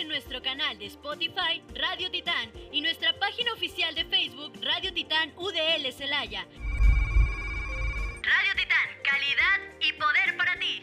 En 0.00 0.08
nuestro 0.08 0.40
canal 0.40 0.78
de 0.78 0.86
Spotify 0.86 1.62
Radio 1.74 2.10
Titán 2.10 2.50
y 2.72 2.80
nuestra 2.80 3.12
página 3.18 3.52
oficial 3.52 3.94
de 3.94 4.06
Facebook 4.06 4.52
Radio 4.62 4.94
Titán 4.94 5.30
UDL 5.36 5.92
Celaya. 5.92 6.46
Radio 8.22 8.52
Titán, 8.56 8.88
calidad 9.04 9.60
y 9.80 9.92
poder 9.92 10.36
para 10.38 10.58
ti. 10.58 10.82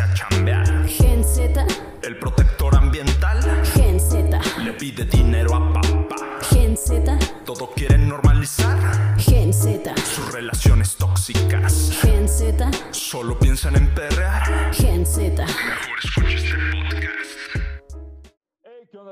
A 0.00 0.14
chambear. 0.14 0.86
Gen 0.86 1.24
Z. 1.24 1.66
El 2.02 2.18
protector 2.18 2.74
ambiental. 2.76 3.40
Gen 3.74 3.98
Z. 3.98 4.38
Le 4.62 4.72
pide 4.74 5.04
dinero 5.04 5.56
a 5.56 5.72
papá. 5.72 6.16
Gen 6.50 6.76
Z. 6.76 7.18
Todo 7.44 7.70
quieren 7.74 8.08
normalizar. 8.08 8.78
Gen 9.18 9.52
Z. 9.52 9.94
Sus 9.96 10.32
relaciones 10.32 10.94
tóxicas. 10.96 11.98
Gen 12.00 12.28
Z. 12.28 12.70
Solo 12.92 13.36
piensan 13.40 13.74
en 13.74 13.92
perrear. 13.92 14.72
Gen 14.72 15.04
Z. 15.04 15.44
Mejor 15.44 15.98
escucha 16.04 16.36
este 16.36 16.54
podcast. 16.54 16.97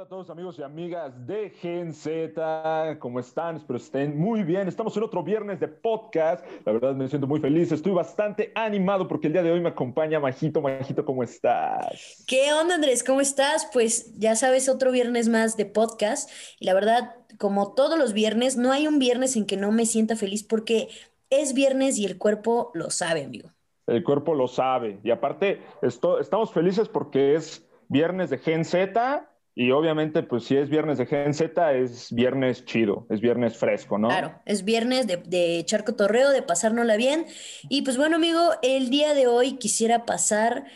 Hey, 0.08 0.12
¿qué 0.12 0.14
onda 0.14 0.22
a 0.22 0.24
todos 0.24 0.30
amigos 0.30 0.58
y 0.58 0.62
amigas 0.62 1.26
de 1.26 1.50
Gen 1.50 1.92
Z? 1.92 2.98
¿Cómo 3.00 3.18
están? 3.20 3.56
Espero 3.56 3.76
estén 3.76 4.18
muy 4.18 4.42
bien. 4.44 4.68
Estamos 4.68 4.96
en 4.96 5.02
otro 5.02 5.22
viernes 5.22 5.58
de 5.60 5.68
podcast. 5.68 6.44
La 6.64 6.72
verdad 6.72 6.94
me 6.94 7.08
siento 7.08 7.26
muy 7.26 7.40
feliz. 7.40 7.72
Estoy 7.72 7.92
bastante 7.92 8.52
animado 8.54 9.08
porque 9.08 9.26
el 9.26 9.32
día 9.32 9.42
de 9.42 9.50
hoy 9.50 9.60
me 9.60 9.68
acompaña 9.70 10.20
Majito. 10.20 10.60
Majito, 10.60 11.04
¿cómo 11.04 11.22
estás? 11.22 12.24
¿Qué 12.26 12.52
onda, 12.52 12.76
Andrés? 12.76 13.02
¿Cómo 13.02 13.20
estás? 13.20 13.68
Pues 13.72 14.16
ya 14.18 14.36
sabes, 14.36 14.68
otro 14.68 14.92
viernes 14.92 15.28
más 15.28 15.56
de 15.56 15.66
podcast. 15.66 16.30
Y 16.60 16.66
la 16.66 16.74
verdad, 16.74 17.16
como 17.38 17.74
todos 17.74 17.98
los 17.98 18.12
viernes, 18.12 18.56
no 18.56 18.72
hay 18.72 18.86
un 18.86 18.98
viernes 18.98 19.36
en 19.36 19.46
que 19.46 19.56
no 19.56 19.72
me 19.72 19.86
sienta 19.86 20.16
feliz 20.16 20.44
porque 20.44 20.88
es 21.30 21.54
viernes 21.54 21.98
y 21.98 22.06
el 22.06 22.18
cuerpo 22.18 22.70
lo 22.74 22.90
sabe, 22.90 23.24
amigo. 23.24 23.50
El 23.86 24.02
cuerpo 24.04 24.34
lo 24.34 24.48
sabe. 24.48 24.98
Y 25.04 25.10
aparte, 25.10 25.62
esto- 25.82 26.20
estamos 26.20 26.52
felices 26.52 26.88
porque 26.88 27.34
es 27.34 27.66
viernes 27.88 28.30
de 28.30 28.38
Gen 28.38 28.64
Z. 28.64 29.28
Y 29.58 29.70
obviamente, 29.70 30.22
pues 30.22 30.44
si 30.44 30.54
es 30.54 30.68
viernes 30.68 30.98
de 30.98 31.06
Gen 31.06 31.32
Z, 31.32 31.72
es 31.72 32.12
viernes 32.12 32.66
chido, 32.66 33.06
es 33.08 33.22
viernes 33.22 33.56
fresco, 33.56 33.96
¿no? 33.96 34.08
Claro, 34.08 34.34
es 34.44 34.64
viernes 34.64 35.06
de, 35.06 35.16
de 35.16 35.58
echar 35.58 35.82
cotorreo, 35.82 36.28
de 36.28 36.42
pasárnosla 36.42 36.96
bien. 36.96 37.24
Y 37.70 37.80
pues 37.80 37.96
bueno, 37.96 38.16
amigo, 38.16 38.50
el 38.60 38.90
día 38.90 39.14
de 39.14 39.26
hoy 39.26 39.56
quisiera 39.56 40.04
pasar 40.04 40.66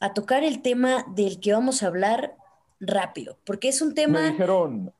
a 0.00 0.12
tocar 0.12 0.42
el 0.42 0.60
tema 0.60 1.06
del 1.14 1.38
que 1.38 1.52
vamos 1.52 1.84
a 1.84 1.86
hablar 1.86 2.36
rápido, 2.80 3.38
porque 3.44 3.68
es 3.68 3.80
un 3.80 3.90
Me 3.90 3.94
tema 3.94 4.30
dijeron 4.30 4.92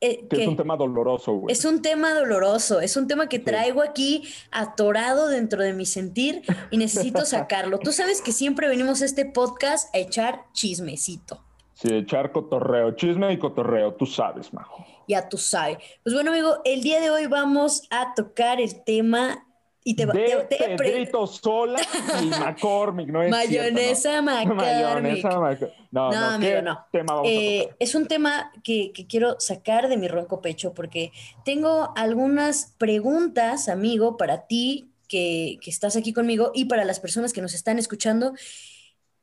eh, 0.00 0.20
que 0.28 0.36
que 0.36 0.42
es 0.42 0.48
un 0.48 0.56
tema 0.56 0.76
doloroso, 0.76 1.32
güey. 1.32 1.52
es 1.52 1.64
un 1.64 1.82
tema 1.82 2.14
doloroso, 2.14 2.80
es 2.80 2.96
un 2.96 3.08
tema 3.08 3.28
que 3.28 3.40
traigo 3.40 3.82
aquí 3.82 4.22
atorado 4.52 5.26
dentro 5.26 5.64
de 5.64 5.72
mi 5.72 5.84
sentir 5.84 6.42
y 6.70 6.76
necesito 6.76 7.24
sacarlo. 7.24 7.80
Tú 7.80 7.90
sabes 7.90 8.22
que 8.22 8.30
siempre 8.30 8.68
venimos 8.68 9.02
a 9.02 9.04
este 9.04 9.24
podcast 9.24 9.92
a 9.94 9.98
echar 9.98 10.44
chismecito. 10.52 11.47
Sí, 11.80 11.94
echar 11.94 12.32
cotorreo, 12.32 12.90
chisme 12.96 13.32
y 13.32 13.38
cotorreo, 13.38 13.94
tú 13.94 14.04
sabes, 14.04 14.52
Majo. 14.52 14.84
Ya 15.06 15.28
tú 15.28 15.38
sabes. 15.38 15.78
Pues 16.02 16.12
bueno, 16.12 16.32
amigo, 16.32 16.56
el 16.64 16.82
día 16.82 17.00
de 17.00 17.10
hoy 17.10 17.26
vamos 17.28 17.82
a 17.90 18.14
tocar 18.14 18.60
el 18.60 18.82
tema 18.82 19.46
y 19.84 19.94
te, 19.94 20.04
va- 20.04 20.12
de 20.12 20.44
te- 20.48 20.56
te- 20.56 20.76
Pedrito 20.76 21.24
Sola 21.28 21.80
y 22.20 22.26
McCormick, 22.30 23.08
¿no 23.08 23.22
es 23.22 23.30
Mayonesa 23.30 24.22
cierto, 24.22 24.24
¿no? 24.54 24.54
McCormick. 24.56 24.56
Mayonesa 24.64 25.38
McCormick. 25.38 25.74
No, 25.92 26.10
No, 26.10 26.20
no, 26.20 26.26
amigo, 26.34 26.52
¿qué 26.56 26.62
no. 26.62 26.86
tema 26.90 27.14
vamos 27.14 27.30
Eh, 27.30 27.60
a 27.60 27.62
tocar? 27.62 27.76
es 27.78 27.94
un 27.94 28.06
tema 28.08 28.52
que, 28.64 28.90
que 28.92 29.06
quiero 29.06 29.36
sacar 29.38 29.88
de 29.88 29.96
mi 29.96 30.08
ronco 30.08 30.40
pecho 30.42 30.74
porque 30.74 31.12
tengo 31.44 31.92
algunas 31.96 32.74
preguntas, 32.76 33.68
amigo, 33.68 34.16
para 34.16 34.48
ti 34.48 34.90
que, 35.06 35.58
que 35.62 35.70
estás 35.70 35.94
aquí 35.96 36.12
conmigo 36.12 36.50
y 36.54 36.64
para 36.64 36.84
las 36.84 36.98
personas 36.98 37.32
que 37.32 37.40
nos 37.40 37.54
están 37.54 37.78
escuchando, 37.78 38.32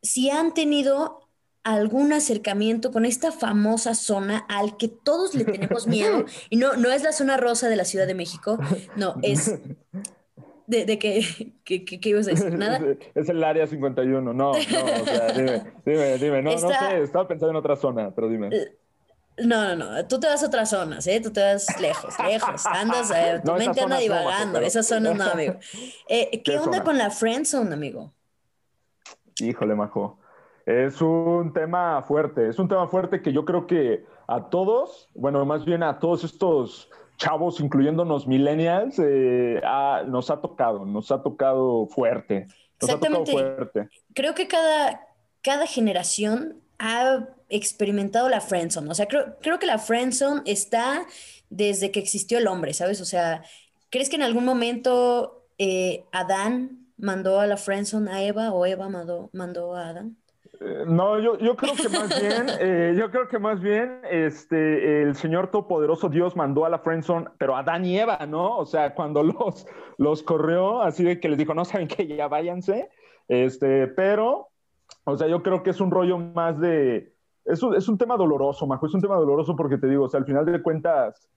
si 0.01 0.29
han 0.29 0.53
tenido 0.53 1.24
algún 1.65 2.13
acercamiento 2.13 2.91
con 2.91 3.05
esta 3.05 3.31
famosa 3.31 3.95
zona 3.95 4.45
al 4.47 4.77
que 4.77 4.87
todos 4.87 5.33
le 5.35 5.43
tenemos 5.45 5.87
miedo, 5.87 6.23
y 6.49 6.55
no, 6.57 6.75
no 6.77 6.91
es 6.91 7.03
la 7.03 7.11
zona 7.11 7.37
rosa 7.37 7.67
de 7.67 7.75
la 7.75 7.83
Ciudad 7.85 8.07
de 8.07 8.13
México, 8.13 8.57
no, 8.95 9.15
es 9.23 9.53
de, 10.67 10.85
de 10.85 10.97
que, 10.99 11.53
que, 11.63 11.83
que- 11.83 11.99
¿qué 11.99 12.09
ibas 12.09 12.27
a 12.27 12.31
decir? 12.31 12.53
¿Nada? 12.57 12.79
Es 13.15 13.27
el 13.29 13.43
área 13.43 13.67
51, 13.67 14.21
no, 14.21 14.33
no, 14.33 14.51
o 14.51 14.55
sea, 14.55 15.31
dime, 15.33 15.63
dime, 15.85 16.17
dime, 16.17 16.41
no, 16.41 16.51
no 16.51 16.69
sé, 16.69 17.01
estaba 17.01 17.27
pensando 17.27 17.49
en 17.51 17.55
otra 17.57 17.75
zona, 17.75 18.11
pero 18.15 18.29
dime. 18.29 18.49
No, 19.37 19.75
no, 19.75 19.91
no, 19.91 20.07
tú 20.07 20.17
te 20.19 20.27
vas 20.27 20.41
a 20.43 20.47
otras 20.47 20.69
zonas, 20.69 21.05
¿eh? 21.07 21.19
Tú 21.19 21.29
te 21.31 21.41
vas 21.41 21.65
lejos, 21.81 22.13
lejos, 22.19 22.65
andas, 22.67 23.11
eh, 23.11 23.41
tu 23.43 23.51
No, 23.51 23.57
mente 23.57 23.81
anda 23.81 23.97
divagando, 23.97 24.53
pero- 24.53 24.65
esas 24.65 24.87
zonas 24.87 25.15
no, 25.17 25.25
amigo. 25.25 25.55
Eh, 26.07 26.29
¿qué, 26.31 26.43
¿Qué 26.43 26.57
onda 26.57 26.73
zona? 26.77 26.83
con 26.83 26.97
la 26.97 27.09
friendzone, 27.09 27.73
amigo? 27.73 28.13
Híjole, 29.39 29.75
Majo. 29.75 30.17
Es 30.65 30.99
un 30.99 31.53
tema 31.53 32.01
fuerte, 32.01 32.49
es 32.49 32.57
un 32.57 32.67
tema 32.67 32.87
fuerte 32.87 33.21
que 33.21 33.31
yo 33.31 33.45
creo 33.45 33.67
que 33.67 34.03
a 34.27 34.49
todos, 34.49 35.09
bueno, 35.13 35.45
más 35.45 35.63
bien 35.63 35.83
a 35.83 35.99
todos 35.99 36.23
estos 36.23 36.89
chavos, 37.17 37.59
incluyéndonos 37.59 38.27
millennials, 38.27 38.99
eh, 38.99 39.61
nos 40.07 40.31
ha 40.31 40.41
tocado, 40.41 40.85
nos 40.85 41.11
ha 41.11 41.21
tocado 41.21 41.85
fuerte. 41.87 42.47
Nos 42.81 42.89
ha 42.89 42.99
tocado 42.99 43.21
Exactamente. 43.21 43.31
fuerte. 43.31 43.89
Creo 44.13 44.33
que 44.33 44.47
cada, 44.47 45.07
cada 45.43 45.67
generación 45.67 46.55
ha 46.79 47.27
experimentado 47.47 48.27
la 48.27 48.41
friendzone, 48.41 48.89
o 48.89 48.95
sea, 48.95 49.07
creo, 49.07 49.37
creo 49.41 49.59
que 49.59 49.67
la 49.67 49.77
friendzone 49.77 50.41
está 50.45 51.05
desde 51.51 51.91
que 51.91 51.99
existió 51.99 52.39
el 52.39 52.47
hombre, 52.47 52.73
¿sabes? 52.73 53.01
O 53.01 53.05
sea, 53.05 53.43
¿crees 53.91 54.09
que 54.09 54.15
en 54.15 54.23
algún 54.23 54.45
momento 54.45 55.43
eh, 55.59 56.05
Adán 56.11 56.87
mandó 56.97 57.39
a 57.39 57.45
la 57.45 57.57
friendzone 57.57 58.11
a 58.11 58.23
Eva 58.23 58.51
o 58.51 58.65
Eva 58.65 58.89
mandó, 58.89 59.29
mandó 59.31 59.75
a 59.75 59.89
Adán? 59.89 60.17
No, 60.87 61.19
yo, 61.19 61.37
yo 61.39 61.55
creo 61.55 61.73
que 61.75 61.89
más 61.89 62.21
bien, 62.21 62.47
eh, 62.59 62.95
yo 62.97 63.11
creo 63.11 63.27
que 63.27 63.39
más 63.39 63.61
bien, 63.61 64.01
este, 64.09 65.01
el 65.01 65.15
Señor 65.15 65.47
Todopoderoso 65.47 66.09
Dios 66.09 66.35
mandó 66.35 66.65
a 66.65 66.69
la 66.69 66.79
friendzone, 66.79 67.27
pero 67.37 67.55
a 67.55 67.59
Adán 67.59 67.85
y 67.85 67.97
Eva, 67.97 68.25
¿no? 68.27 68.57
O 68.57 68.65
sea, 68.65 68.93
cuando 68.93 69.23
los, 69.23 69.67
los 69.97 70.23
corrió, 70.23 70.81
así 70.81 71.03
de 71.03 71.19
que 71.19 71.29
les 71.29 71.37
dijo, 71.37 71.53
no 71.53 71.65
saben 71.65 71.87
que 71.87 72.07
ya 72.07 72.27
váyanse, 72.27 72.89
este, 73.27 73.87
pero, 73.87 74.49
o 75.03 75.17
sea, 75.17 75.27
yo 75.27 75.41
creo 75.43 75.63
que 75.63 75.71
es 75.71 75.81
un 75.81 75.91
rollo 75.91 76.17
más 76.17 76.59
de, 76.59 77.13
es 77.45 77.61
un, 77.61 77.75
es 77.75 77.87
un 77.87 77.97
tema 77.97 78.17
doloroso, 78.17 78.65
Majo, 78.65 78.87
es 78.87 78.93
un 78.93 79.01
tema 79.01 79.15
doloroso 79.15 79.55
porque 79.55 79.77
te 79.77 79.87
digo, 79.87 80.05
o 80.05 80.09
sea, 80.09 80.19
al 80.19 80.25
final 80.25 80.45
de 80.45 80.61
cuentas, 80.61 81.29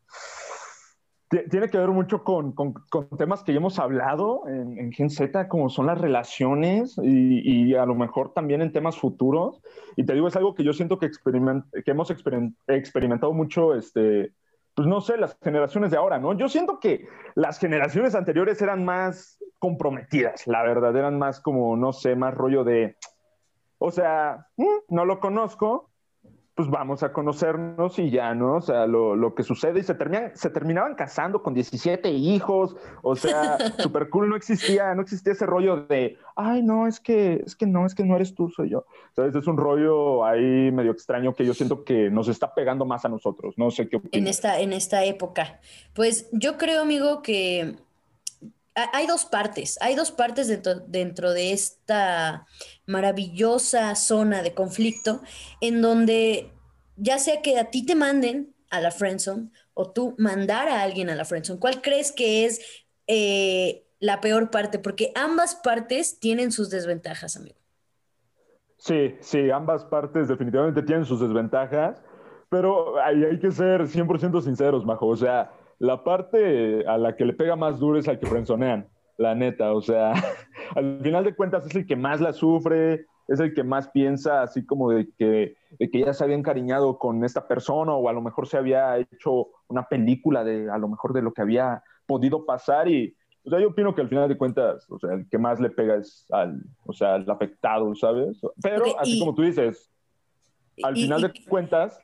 tiene 1.29 1.69
que 1.69 1.79
ver 1.79 1.89
mucho 1.91 2.25
con, 2.25 2.53
con- 2.53 2.73
con 2.91 3.09
temas 3.19 3.43
que 3.43 3.53
ya 3.53 3.59
hemos 3.59 3.79
hablado 3.79 4.49
en, 4.49 4.79
en 4.79 4.93
Gen 4.93 5.11
Z, 5.11 5.49
como 5.49 5.69
son 5.69 5.87
las 5.87 6.01
relaciones 6.01 6.97
y, 7.03 7.69
y 7.71 7.75
a 7.75 7.85
lo 7.85 7.95
mejor 7.95 8.33
también 8.33 8.63
en 8.63 8.73
temas 8.73 8.97
futuros. 8.99 9.61
Y 9.97 10.05
te 10.05 10.15
digo, 10.15 10.29
es 10.29 10.37
algo 10.37 10.55
que 10.55 10.65
yo 10.65 10.73
siento 10.73 10.99
que, 10.99 11.07
experiment- 11.07 11.67
que 11.85 11.91
hemos 11.91 12.11
experim- 12.11 12.55
experimentado 12.67 13.33
mucho, 13.35 13.75
este, 13.75 14.33
pues 14.75 14.89
no 14.89 15.01
sé, 15.01 15.17
las 15.19 15.37
generaciones 15.43 15.91
de 15.91 15.97
ahora, 15.99 16.19
¿no? 16.19 16.33
Yo 16.33 16.49
siento 16.49 16.79
que 16.81 17.07
las 17.35 17.59
generaciones 17.59 18.15
anteriores 18.15 18.63
eran 18.63 18.85
más 18.85 19.39
comprometidas, 19.59 20.47
la 20.47 20.63
verdad, 20.63 20.97
eran 20.97 21.19
más 21.19 21.41
como, 21.41 21.77
no 21.77 21.93
sé, 21.93 22.15
más 22.17 22.33
rollo 22.33 22.65
de, 22.65 22.97
o 23.79 23.91
sea, 23.91 24.47
mm, 24.57 24.67
no 24.95 25.05
lo 25.05 25.21
conozco, 25.21 25.91
pues 26.59 26.71
vamos 26.71 27.05
a 27.05 27.13
conocernos 27.13 28.01
y 28.01 28.11
ya, 28.11 28.35
¿no? 28.35 28.57
O 28.57 28.61
sea, 28.61 28.85
lo, 28.85 29.33
que 29.37 29.45
sucede 29.45 29.79
y 29.79 29.85
se, 29.85 29.95
terminan, 29.95 30.33
se 30.35 30.51
terminaban 30.51 30.97
casando 30.97 31.41
con 31.41 31.55
17 31.55 32.11
hijos, 32.11 32.75
o 33.03 33.15
sea, 33.15 33.59
súper 33.79 34.11
cool, 34.11 34.29
no 34.29 34.35
existía, 34.35 34.93
no 34.97 35.03
existía 35.03 35.35
ese 35.35 35.47
rollo 35.47 35.87
de, 35.87 36.19
ay, 36.35 36.65
no, 36.65 36.89
es 36.89 36.99
que, 36.99 37.45
es 37.47 37.55
que 37.55 37.65
no, 37.65 37.87
es 37.87 37.95
que 37.95 38.03
no 38.03 38.17
eres 38.17 38.35
tú, 38.35 38.51
soy 38.51 38.71
yo. 38.71 38.87
Entonces 39.11 39.41
es 39.41 39.47
un 39.47 39.57
rollo 39.57 40.25
ahí 40.25 40.73
medio 40.73 40.91
extraño 40.91 41.33
que 41.33 41.47
yo 41.47 41.55
siento 41.55 41.85
que 41.85 42.11
nos 42.11 42.27
está 42.27 42.53
pegando 42.53 42.85
más 42.85 43.05
a 43.05 43.09
nosotros, 43.09 43.55
no 43.57 43.71
sé 43.71 43.89
qué 43.89 43.99
opinas. 43.99 44.15
En 44.15 44.27
esta, 44.27 44.59
en 44.59 44.73
esta 44.73 45.05
época. 45.05 45.61
Pues 45.95 46.29
yo 46.33 46.59
creo, 46.59 46.83
amigo, 46.83 47.23
que 47.23 47.77
hay 48.93 49.07
dos 49.07 49.25
partes, 49.25 49.79
hay 49.81 49.95
dos 49.95 50.11
partes 50.11 50.49
dentro, 50.89 51.33
de 51.33 51.53
esta 51.53 52.47
maravillosa 52.87 53.95
zona 53.95 54.43
de 54.43 54.55
conflicto 54.55 55.23
en 55.61 55.83
donde 55.83 56.53
ya 56.97 57.19
sea 57.19 57.43
que 57.43 57.59
a 57.59 57.71
ti 57.71 57.85
te 57.85 57.95
manden 57.95 58.55
a 58.71 58.81
la 58.81 58.91
friendzone 58.91 59.51
o 59.75 59.91
tú 59.91 60.15
mandar 60.19 60.69
a 60.69 60.83
alguien 60.83 61.11
a 61.11 61.15
la 61.15 61.25
friendzone, 61.25 61.61
¿cuál 61.61 61.81
crees 61.81 62.13
que 62.13 62.45
es 62.45 62.85
eh, 63.07 63.87
la 64.01 64.21
peor 64.21 64.51
parte? 64.51 64.79
Porque 64.79 65.13
ambas 65.15 65.55
partes 65.55 66.19
tienen 66.21 66.53
sus 66.53 66.71
desventajas, 66.71 67.37
amigo. 67.37 67.59
Sí, 68.79 69.17
sí, 69.21 69.51
ambas 69.51 69.85
partes 69.85 70.29
definitivamente 70.29 70.83
tienen 70.83 71.05
sus 71.05 71.21
desventajas, 71.21 72.01
pero 72.49 73.01
ahí 73.01 73.25
hay 73.25 73.39
que 73.39 73.51
ser 73.51 73.83
100% 73.83 74.41
sinceros, 74.41 74.85
Majo. 74.85 75.09
O 75.09 75.17
sea, 75.17 75.51
la 75.79 76.03
parte 76.05 76.85
a 76.87 76.99
la 76.99 77.17
que 77.17 77.25
le 77.25 77.33
pega 77.33 77.57
más 77.57 77.79
duro 77.79 77.99
es 77.99 78.09
al 78.09 78.19
que 78.19 78.27
frenzonean, 78.27 78.89
la 79.17 79.35
neta. 79.35 79.73
O 79.73 79.81
sea, 79.81 80.13
al 80.75 81.01
final 81.03 81.25
de 81.25 81.35
cuentas 81.35 81.67
es 81.67 81.75
el 81.75 81.87
que 81.87 81.97
más 81.97 82.21
la 82.21 82.33
sufre, 82.33 83.07
es 83.29 83.41
el 83.41 83.55
que 83.55 83.63
más 83.63 83.89
piensa 83.89 84.43
así 84.43 84.65
como 84.65 84.91
de 84.91 85.09
que, 85.19 85.55
que 85.79 86.01
ya 86.01 86.15
se 86.15 86.25
había 86.25 86.37
encariñado 86.37 86.99
con 86.99 87.25
esta 87.25 87.47
persona 87.47 87.93
o 87.93 88.09
a 88.09 88.13
lo 88.13 88.23
mejor 88.23 88.49
se 88.49 88.57
había 88.57 88.97
hecho 88.97 89.49
una 89.69 89.87
película 89.87 90.45
de 90.45 90.71
a 90.71 90.79
lo 90.79 90.89
mejor 90.89 91.13
de 91.13 91.23
lo 91.23 91.33
que 91.33 91.43
había 91.43 91.83
podido 92.07 92.47
pasar 92.47 92.89
y, 92.89 93.15
o 93.45 93.51
sea, 93.51 93.61
yo 93.61 93.69
opino 93.69 93.95
que 93.95 94.01
al 94.01 94.09
final 94.09 94.29
de 94.29 94.39
cuentas, 94.39 94.91
o 94.91 94.99
sea, 94.99 95.13
el 95.13 95.29
que 95.29 95.39
más 95.39 95.61
le 95.61 95.69
pega 95.69 95.97
es 95.97 96.27
al, 96.31 96.63
o 96.87 96.93
sea, 96.95 97.17
al 97.17 97.31
afectado, 97.31 97.95
¿sabes? 97.95 98.41
Pero 98.63 98.99
así 98.99 99.19
como 99.19 99.35
tú 99.35 99.43
dices, 99.43 99.91
al 100.83 100.95
final 100.95 101.21
de 101.21 101.33
cuentas, 101.49 102.01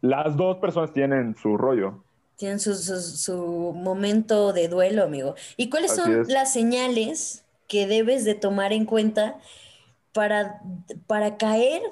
las 0.00 0.36
dos 0.36 0.58
personas 0.58 0.92
tienen 0.92 1.36
su 1.36 1.56
rollo. 1.56 2.03
Tienen 2.36 2.58
su, 2.60 3.72
momento 3.74 4.52
de 4.52 4.68
duelo, 4.68 5.04
amigo. 5.04 5.34
¿Y 5.56 5.70
cuáles 5.70 5.92
son 5.94 6.26
las 6.28 6.52
señales 6.52 7.44
que 7.68 7.86
debes 7.86 8.24
de 8.24 8.34
tomar 8.34 8.72
en 8.72 8.86
cuenta 8.86 9.38
para, 10.12 10.60
para 11.06 11.36
caer 11.36 11.82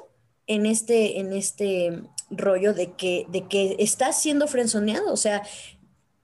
en 0.47 0.67
este, 0.67 1.21
en 1.21 1.33
este 1.33 2.03
rollo 2.31 2.75
de 2.75 2.93
que, 2.93 3.27
de 3.29 3.47
que 3.47 3.77
estás 3.79 4.21
siendo 4.21 4.49
frenzoneado? 4.49 5.13
O 5.13 5.17
sea, 5.17 5.43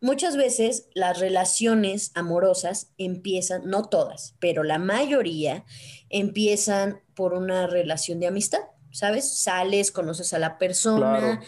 muchas 0.00 0.36
veces 0.36 0.86
las 0.94 1.18
relaciones 1.18 2.12
amorosas 2.14 2.92
empiezan, 2.98 3.62
no 3.64 3.84
todas, 3.84 4.34
pero 4.38 4.62
la 4.62 4.78
mayoría 4.78 5.64
empiezan 6.08 7.00
por 7.14 7.34
una 7.34 7.66
relación 7.66 8.20
de 8.20 8.28
amistad, 8.28 8.60
¿sabes? 8.92 9.28
Sales, 9.38 9.92
conoces 9.92 10.32
a 10.32 10.38
la 10.38 10.58
persona. 10.58 11.40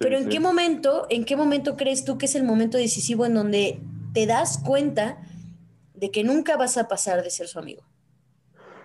Pero 0.00 0.16
¿en 0.16 0.30
qué 0.30 0.40
momento, 0.40 1.06
en 1.10 1.26
qué 1.26 1.36
momento 1.36 1.76
crees 1.76 2.06
tú 2.06 2.16
que 2.16 2.24
es 2.24 2.34
el 2.34 2.42
momento 2.42 2.78
decisivo 2.78 3.26
en 3.26 3.34
donde 3.34 3.80
te 4.14 4.26
das 4.26 4.56
cuenta 4.64 5.18
de 5.94 6.10
que 6.10 6.24
nunca 6.24 6.56
vas 6.56 6.78
a 6.78 6.88
pasar 6.88 7.22
de 7.22 7.28
ser 7.28 7.48
su 7.48 7.58
amigo? 7.58 7.82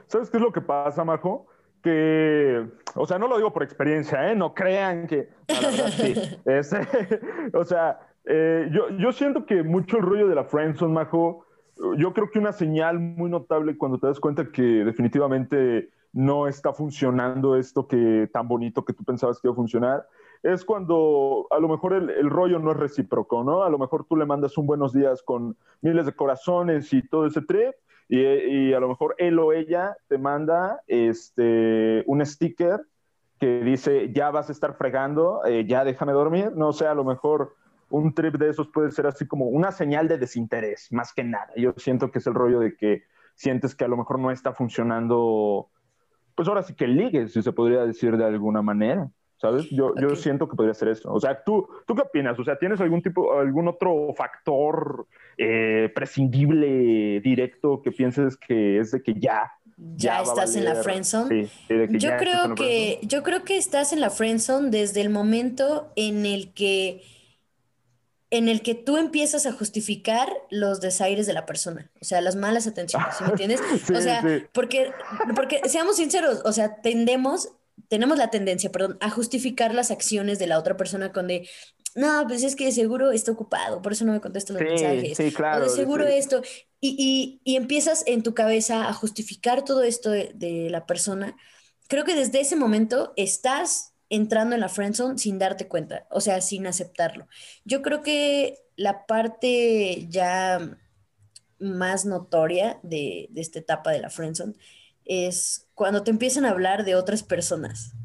¿Sabes 0.08 0.30
qué 0.30 0.38
es 0.38 0.44
lo 0.44 0.52
que 0.52 0.60
pasa, 0.60 1.06
Majo? 1.06 1.48
Que, 1.82 2.68
o 2.96 3.08
sea, 3.08 3.18
no 3.18 3.30
lo 3.30 3.38
digo 3.38 3.54
por 3.54 3.64
experiencia, 3.64 4.30
¿eh? 4.30 4.36
No 4.36 4.54
crean 4.54 5.08
que, 5.08 5.30
sí. 5.96 6.14
o 7.54 7.64
sea, 7.64 8.00
eh, 8.26 8.68
yo, 8.72 8.90
yo 8.98 9.14
siento 9.14 9.46
que 9.46 9.64
mucho 9.64 9.98
el 9.98 10.04
rollo 10.04 10.28
de 10.28 10.36
la 10.36 10.44
friendzone, 10.44 10.94
Majo, 10.94 11.46
yo 11.98 12.14
creo 12.14 12.30
que 12.30 12.40
una 12.40 12.52
señal 12.52 13.00
muy 13.00 13.30
notable 13.30 13.78
cuando 13.78 14.00
te 14.00 14.08
das 14.08 14.20
cuenta 14.20 14.52
que 14.52 14.62
definitivamente 14.62 15.92
no 16.12 16.48
está 16.48 16.74
funcionando 16.74 17.56
esto 17.56 17.88
que 17.88 18.30
tan 18.34 18.50
bonito 18.50 18.84
que 18.84 18.94
tú 18.94 19.06
pensabas 19.06 19.40
que 19.40 19.48
iba 19.48 19.54
a 19.54 19.56
funcionar, 19.56 20.08
es 20.46 20.64
cuando 20.64 21.48
a 21.50 21.58
lo 21.58 21.68
mejor 21.68 21.94
el, 21.94 22.30
rollo 22.30 22.60
no 22.60 22.72
es 22.72 22.78
recíproco, 22.78 23.44
¿no? 23.44 23.64
A 23.64 23.70
lo 23.70 23.80
mejor 23.80 24.06
tú 24.06 24.16
le 24.16 24.28
mandas 24.28 24.56
un 24.60 24.68
buenos 24.68 24.94
días 24.94 25.24
con 25.24 25.58
miles 25.82 26.06
de 26.06 26.14
corazones 26.14 26.94
y 26.94 27.02
todo 27.02 27.26
ese 27.26 27.42
trip, 27.42 27.74
y, 28.08 28.72
a 28.72 28.80
lo 28.80 28.88
mejor 28.88 29.16
él 29.18 29.40
o 29.40 29.54
ella 29.54 29.98
te 30.08 30.20
manda 30.20 30.82
este, 30.86 32.04
un 32.06 32.24
sticker 32.24 32.82
que 33.40 33.62
dice, 33.62 34.14
ya 34.14 34.30
vas 34.30 34.50
a 34.50 34.52
estar 34.52 34.76
fregando, 34.76 35.44
eh, 35.46 35.66
ya 35.66 35.84
déjame 35.84 36.14
dormir, 36.14 36.52
no 36.56 36.74
sé, 36.74 36.86
a 36.86 36.94
lo 36.94 37.04
mejor 37.04 37.56
un 37.90 38.14
trip 38.14 38.36
de 38.36 38.50
esos 38.50 38.68
puede 38.68 38.92
ser 38.92 39.08
así 39.08 39.26
como 39.26 39.46
una 39.48 39.72
señal 39.72 40.08
de 40.08 40.20
desinterés, 40.20 40.92
más 40.92 41.12
que 41.12 41.24
nada. 41.24 41.50
Yo 41.56 41.74
siento 41.78 42.12
que 42.12 42.20
es 42.20 42.28
el 42.28 42.36
rollo 42.36 42.60
de 42.60 42.76
que 42.76 43.02
sientes 43.34 43.74
que 43.74 43.84
a 43.84 43.88
lo 43.88 43.98
mejor 43.98 44.20
no 44.20 44.30
está 44.30 44.54
funcionando, 44.54 45.70
pues 46.36 46.48
ahora 46.48 46.62
sí 46.62 46.76
que 46.76 46.86
ligue, 46.86 47.30
si 47.30 47.42
se 47.42 47.52
podría 47.52 47.84
decir 47.84 48.16
de 48.16 48.26
alguna 48.26 48.62
manera. 48.62 49.10
¿Sabes? 49.46 49.70
Yo, 49.70 49.94
yo 50.00 50.16
siento 50.16 50.50
que 50.50 50.56
podría 50.56 50.74
ser 50.74 50.90
eso. 50.90 51.12
O 51.14 51.20
sea, 51.20 51.44
¿tú, 51.44 51.68
¿tú 51.86 51.96
qué 51.96 52.02
opinas? 52.02 52.38
O 52.40 52.44
sea, 52.44 52.58
¿tienes 52.58 52.82
algún 52.82 53.02
tipo, 53.02 53.38
algún 53.38 53.68
otro 53.68 54.14
factor 54.16 55.08
eh, 55.38 55.92
prescindible, 55.94 57.22
directo, 57.22 57.82
que 57.84 57.92
pienses 57.92 58.38
que 58.38 58.80
es 58.80 58.92
de 58.92 59.04
que 59.04 59.14
ya... 59.14 59.52
Ya, 59.78 60.22
estás 60.22 60.56
en 60.56 60.64
la 60.64 60.76
friendzone. 60.76 61.50
yo 61.90 62.16
creo 62.18 62.56
que 62.56 63.00
yo 63.02 63.24
creo 63.24 63.44
que 63.44 63.58
estás 63.58 63.92
en 63.92 64.00
la 64.00 64.10
friendzone 64.10 64.70
desde 64.70 65.02
el 65.02 65.10
momento 65.10 65.92
en 65.98 66.26
el 66.26 66.54
que 66.54 67.04
en 68.30 68.48
el 68.48 68.62
que 68.62 68.74
tú 68.74 68.96
empiezas 68.96 69.46
a 69.46 69.52
justificar 69.52 70.30
los 70.50 70.80
desaires 70.80 71.28
de 71.28 71.34
la 71.34 71.46
persona, 71.46 71.92
o 72.02 72.06
sea, 72.06 72.22
las 72.22 72.38
malas 72.38 72.68
atenciones, 72.68 73.20
¿me 73.20 73.28
entiendes? 73.32 73.60
o 73.94 74.02
sea, 74.02 74.24
porque 74.54 74.92
porque 75.36 75.60
seamos 75.68 75.98
sinceros, 75.98 76.42
o 76.46 76.54
sea, 76.54 76.82
tendemos 76.82 77.50
tenemos 77.88 78.18
la 78.18 78.30
tendencia, 78.30 78.72
perdón, 78.72 78.98
a 79.02 79.10
justificar 79.10 79.74
las 79.74 79.92
acciones 79.92 80.40
de 80.40 80.48
la 80.48 80.60
otra 80.60 80.78
persona 80.78 81.12
con 81.12 81.28
de, 81.28 81.48
no, 81.96 82.26
pues 82.28 82.44
es 82.44 82.56
que 82.56 82.66
de 82.66 82.72
seguro 82.72 83.12
está 83.12 83.32
ocupado, 83.32 83.82
por 83.82 83.94
eso 83.94 84.06
no 84.06 84.12
me 84.12 84.22
contesta 84.22 84.54
los 84.54 84.62
mensajes. 84.62 85.18
Sí, 85.18 85.32
claro. 85.32 85.66
O 85.66 85.70
de 85.70 85.76
seguro 85.76 86.06
esto. 86.06 86.42
Y, 86.82 87.42
empiezas 87.46 88.04
en 88.06 88.22
tu 88.22 88.34
cabeza 88.34 88.88
a 88.88 88.94
justificar 88.94 89.64
todo 89.64 89.82
esto 89.82 90.12
de, 90.12 90.68
la 90.70 90.86
persona. 90.86 91.36
Creo 91.88 92.04
que 92.04 92.16
desde 92.16 92.42
ese 92.42 92.56
momento 92.56 93.14
estás 93.16 93.94
entrando 94.10 94.56
en 94.56 94.62
la 94.62 94.70
friendzone 94.70 95.18
sin 95.18 95.40
darte 95.40 95.68
cuenta, 95.68 96.06
o 96.12 96.22
sea, 96.22 96.42
sin 96.42 96.68
aceptarlo. 96.68 97.28
Yo 97.64 97.82
creo 97.82 98.02
que 98.02 98.60
la 98.76 99.06
parte 99.06 100.06
ya 100.10 100.78
más 101.60 102.06
notoria 102.06 102.80
de, 102.84 103.28
de 103.32 103.42
esta 103.42 103.60
etapa 103.60 103.92
de 103.92 104.00
la 104.00 104.10
friendzone 104.10 104.56
es 105.06 105.70
cuando 105.74 106.04
te 106.04 106.12
empiezan 106.12 106.46
a 106.46 106.52
hablar 106.52 106.84
de 106.84 106.96
otras 106.96 107.24
personas. 107.24 107.96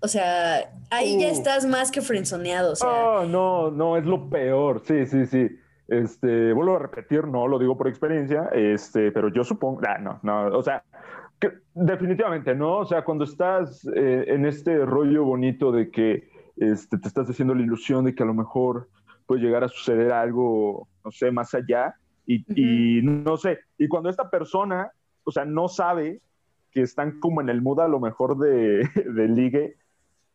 O 0.00 0.08
sea, 0.08 0.70
ahí 0.90 1.18
ya 1.18 1.28
estás 1.28 1.64
más 1.64 1.90
que 1.90 2.02
frenzoneado. 2.02 2.74
O 2.74 2.86
oh, 2.86 3.24
no, 3.24 3.70
no, 3.70 3.96
es 3.96 4.04
lo 4.04 4.28
peor. 4.28 4.82
Sí, 4.84 5.06
sí, 5.06 5.24
sí. 5.26 5.48
Este, 5.88 6.52
vuelvo 6.52 6.76
a 6.76 6.80
repetir, 6.80 7.26
no 7.26 7.46
lo 7.46 7.58
digo 7.58 7.76
por 7.76 7.88
experiencia, 7.88 8.48
este, 8.52 9.12
pero 9.12 9.28
yo 9.28 9.44
supongo, 9.44 9.82
ah, 9.86 9.98
no, 9.98 10.18
no, 10.22 10.46
o 10.56 10.62
sea, 10.62 10.82
definitivamente, 11.74 12.54
¿no? 12.54 12.78
O 12.78 12.86
sea, 12.86 13.04
cuando 13.04 13.24
estás 13.24 13.86
eh, 13.94 14.24
en 14.28 14.46
este 14.46 14.84
rollo 14.86 15.24
bonito 15.24 15.72
de 15.72 15.90
que 15.90 16.30
este, 16.56 16.98
te 16.98 17.08
estás 17.08 17.28
haciendo 17.28 17.54
la 17.54 17.62
ilusión 17.62 18.04
de 18.06 18.14
que 18.14 18.22
a 18.22 18.26
lo 18.26 18.32
mejor 18.32 18.88
puede 19.26 19.42
llegar 19.42 19.62
a 19.62 19.68
suceder 19.68 20.12
algo, 20.12 20.88
no 21.04 21.10
sé, 21.10 21.30
más 21.30 21.52
allá, 21.54 21.94
y, 22.26 22.44
y 22.48 23.02
no 23.02 23.36
sé, 23.36 23.58
y 23.76 23.86
cuando 23.86 24.08
esta 24.08 24.30
persona 24.30 24.90
o 25.24 25.32
sea, 25.32 25.44
no 25.44 25.68
sabe 25.68 26.20
que 26.70 26.82
están 26.82 27.20
como 27.20 27.40
en 27.40 27.48
el 27.48 27.62
mood 27.62 27.80
a 27.80 27.88
lo 27.88 28.00
mejor 28.00 28.38
de, 28.38 28.88
de 29.14 29.28
ligue, 29.28 29.76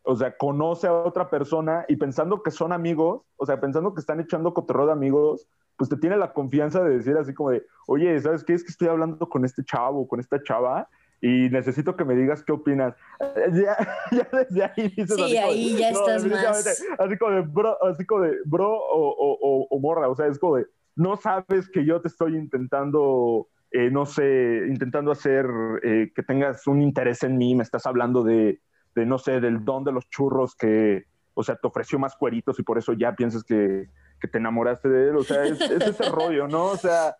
o 0.02 0.16
sea, 0.16 0.36
conoce 0.36 0.86
a 0.86 0.92
otra 0.92 1.30
persona 1.30 1.84
y 1.88 1.96
pensando 1.96 2.42
que 2.42 2.50
son 2.50 2.72
amigos, 2.72 3.22
o 3.36 3.46
sea, 3.46 3.60
pensando 3.60 3.94
que 3.94 4.00
están 4.00 4.20
echando 4.20 4.54
cotorreo 4.54 4.86
de 4.86 4.92
amigos, 4.92 5.46
pues 5.76 5.88
te 5.88 5.96
tiene 5.96 6.16
la 6.16 6.32
confianza 6.32 6.82
de 6.82 6.96
decir 6.96 7.16
así 7.16 7.32
como 7.32 7.50
de, 7.50 7.64
oye, 7.86 8.18
¿sabes 8.20 8.44
qué? 8.44 8.54
Es 8.54 8.62
que 8.62 8.70
estoy 8.70 8.88
hablando 8.88 9.28
con 9.28 9.44
este 9.44 9.64
chavo, 9.64 10.06
con 10.08 10.20
esta 10.20 10.42
chava, 10.42 10.88
y 11.22 11.50
necesito 11.50 11.96
que 11.96 12.04
me 12.04 12.14
digas 12.14 12.42
qué 12.42 12.52
opinas. 12.52 12.94
Ya, 13.52 13.76
ya 14.10 14.28
desde 14.32 14.64
ahí 14.64 14.88
dices 14.96 15.16
Sí, 15.16 15.36
ahí 15.36 15.76
ya 15.76 15.90
estás 15.90 16.24
más. 16.26 16.82
Así 16.98 17.18
como 17.18 17.32
de 17.32 17.40
bro, 17.42 17.82
así 17.84 18.04
como 18.06 18.22
de 18.22 18.36
bro 18.44 18.72
o, 18.72 19.08
o, 19.18 19.66
o, 19.70 19.80
morra, 19.80 20.08
o 20.08 20.14
sea, 20.14 20.26
es 20.26 20.38
como 20.38 20.56
de, 20.56 20.66
no 20.96 21.16
sabes 21.16 21.68
que 21.70 21.84
yo 21.84 22.00
te 22.00 22.08
estoy 22.08 22.36
intentando 22.36 23.48
eh, 23.72 23.90
no 23.90 24.04
sé, 24.04 24.64
intentando 24.68 25.12
hacer 25.12 25.46
eh, 25.82 26.10
que 26.14 26.22
tengas 26.22 26.66
un 26.66 26.82
interés 26.82 27.22
en 27.22 27.38
mí, 27.38 27.54
me 27.54 27.62
estás 27.62 27.86
hablando 27.86 28.24
de, 28.24 28.60
no 28.96 29.18
sé, 29.18 29.40
del 29.40 29.64
don 29.64 29.84
de 29.84 29.92
los 29.92 30.08
churros 30.10 30.56
que, 30.56 31.04
o 31.34 31.42
sea, 31.42 31.56
te 31.56 31.68
ofreció 31.68 31.98
más 31.98 32.16
cueritos 32.16 32.58
y 32.58 32.62
por 32.64 32.78
eso 32.78 32.92
ya 32.94 33.14
piensas 33.14 33.44
que, 33.44 33.88
te 34.20 34.38
enamoraste 34.38 34.88
de 34.88 35.10
él, 35.10 35.16
o 35.16 35.22
sea, 35.22 35.44
es, 35.44 35.60
ese 35.60 36.08
rollo, 36.10 36.48
¿no? 36.48 36.64
O 36.66 36.76
sea, 36.76 37.16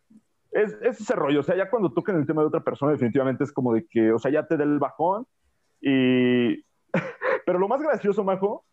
es, 0.51 0.77
ese 0.83 1.15
rollo, 1.15 1.41
o 1.41 1.43
sea, 1.43 1.57
ya 1.57 1.71
cuando 1.71 1.93
toquen 1.93 2.17
el 2.17 2.27
tema 2.27 2.43
de 2.43 2.49
otra 2.49 2.65
persona, 2.65 2.93
definitivamente 2.93 3.45
es 3.45 3.53
como 3.53 3.73
de 3.73 3.87
que, 3.87 4.13
o 4.13 4.19
sea, 4.19 4.31
ya 4.31 4.47
te 4.47 4.57
da 4.57 4.65
el 4.65 4.79
bajón 4.79 5.27
y... 5.81 6.65
Pero 7.47 7.59
lo 7.59 7.69
más 7.69 7.81
gracioso, 7.81 8.23
Majo, 8.23 8.65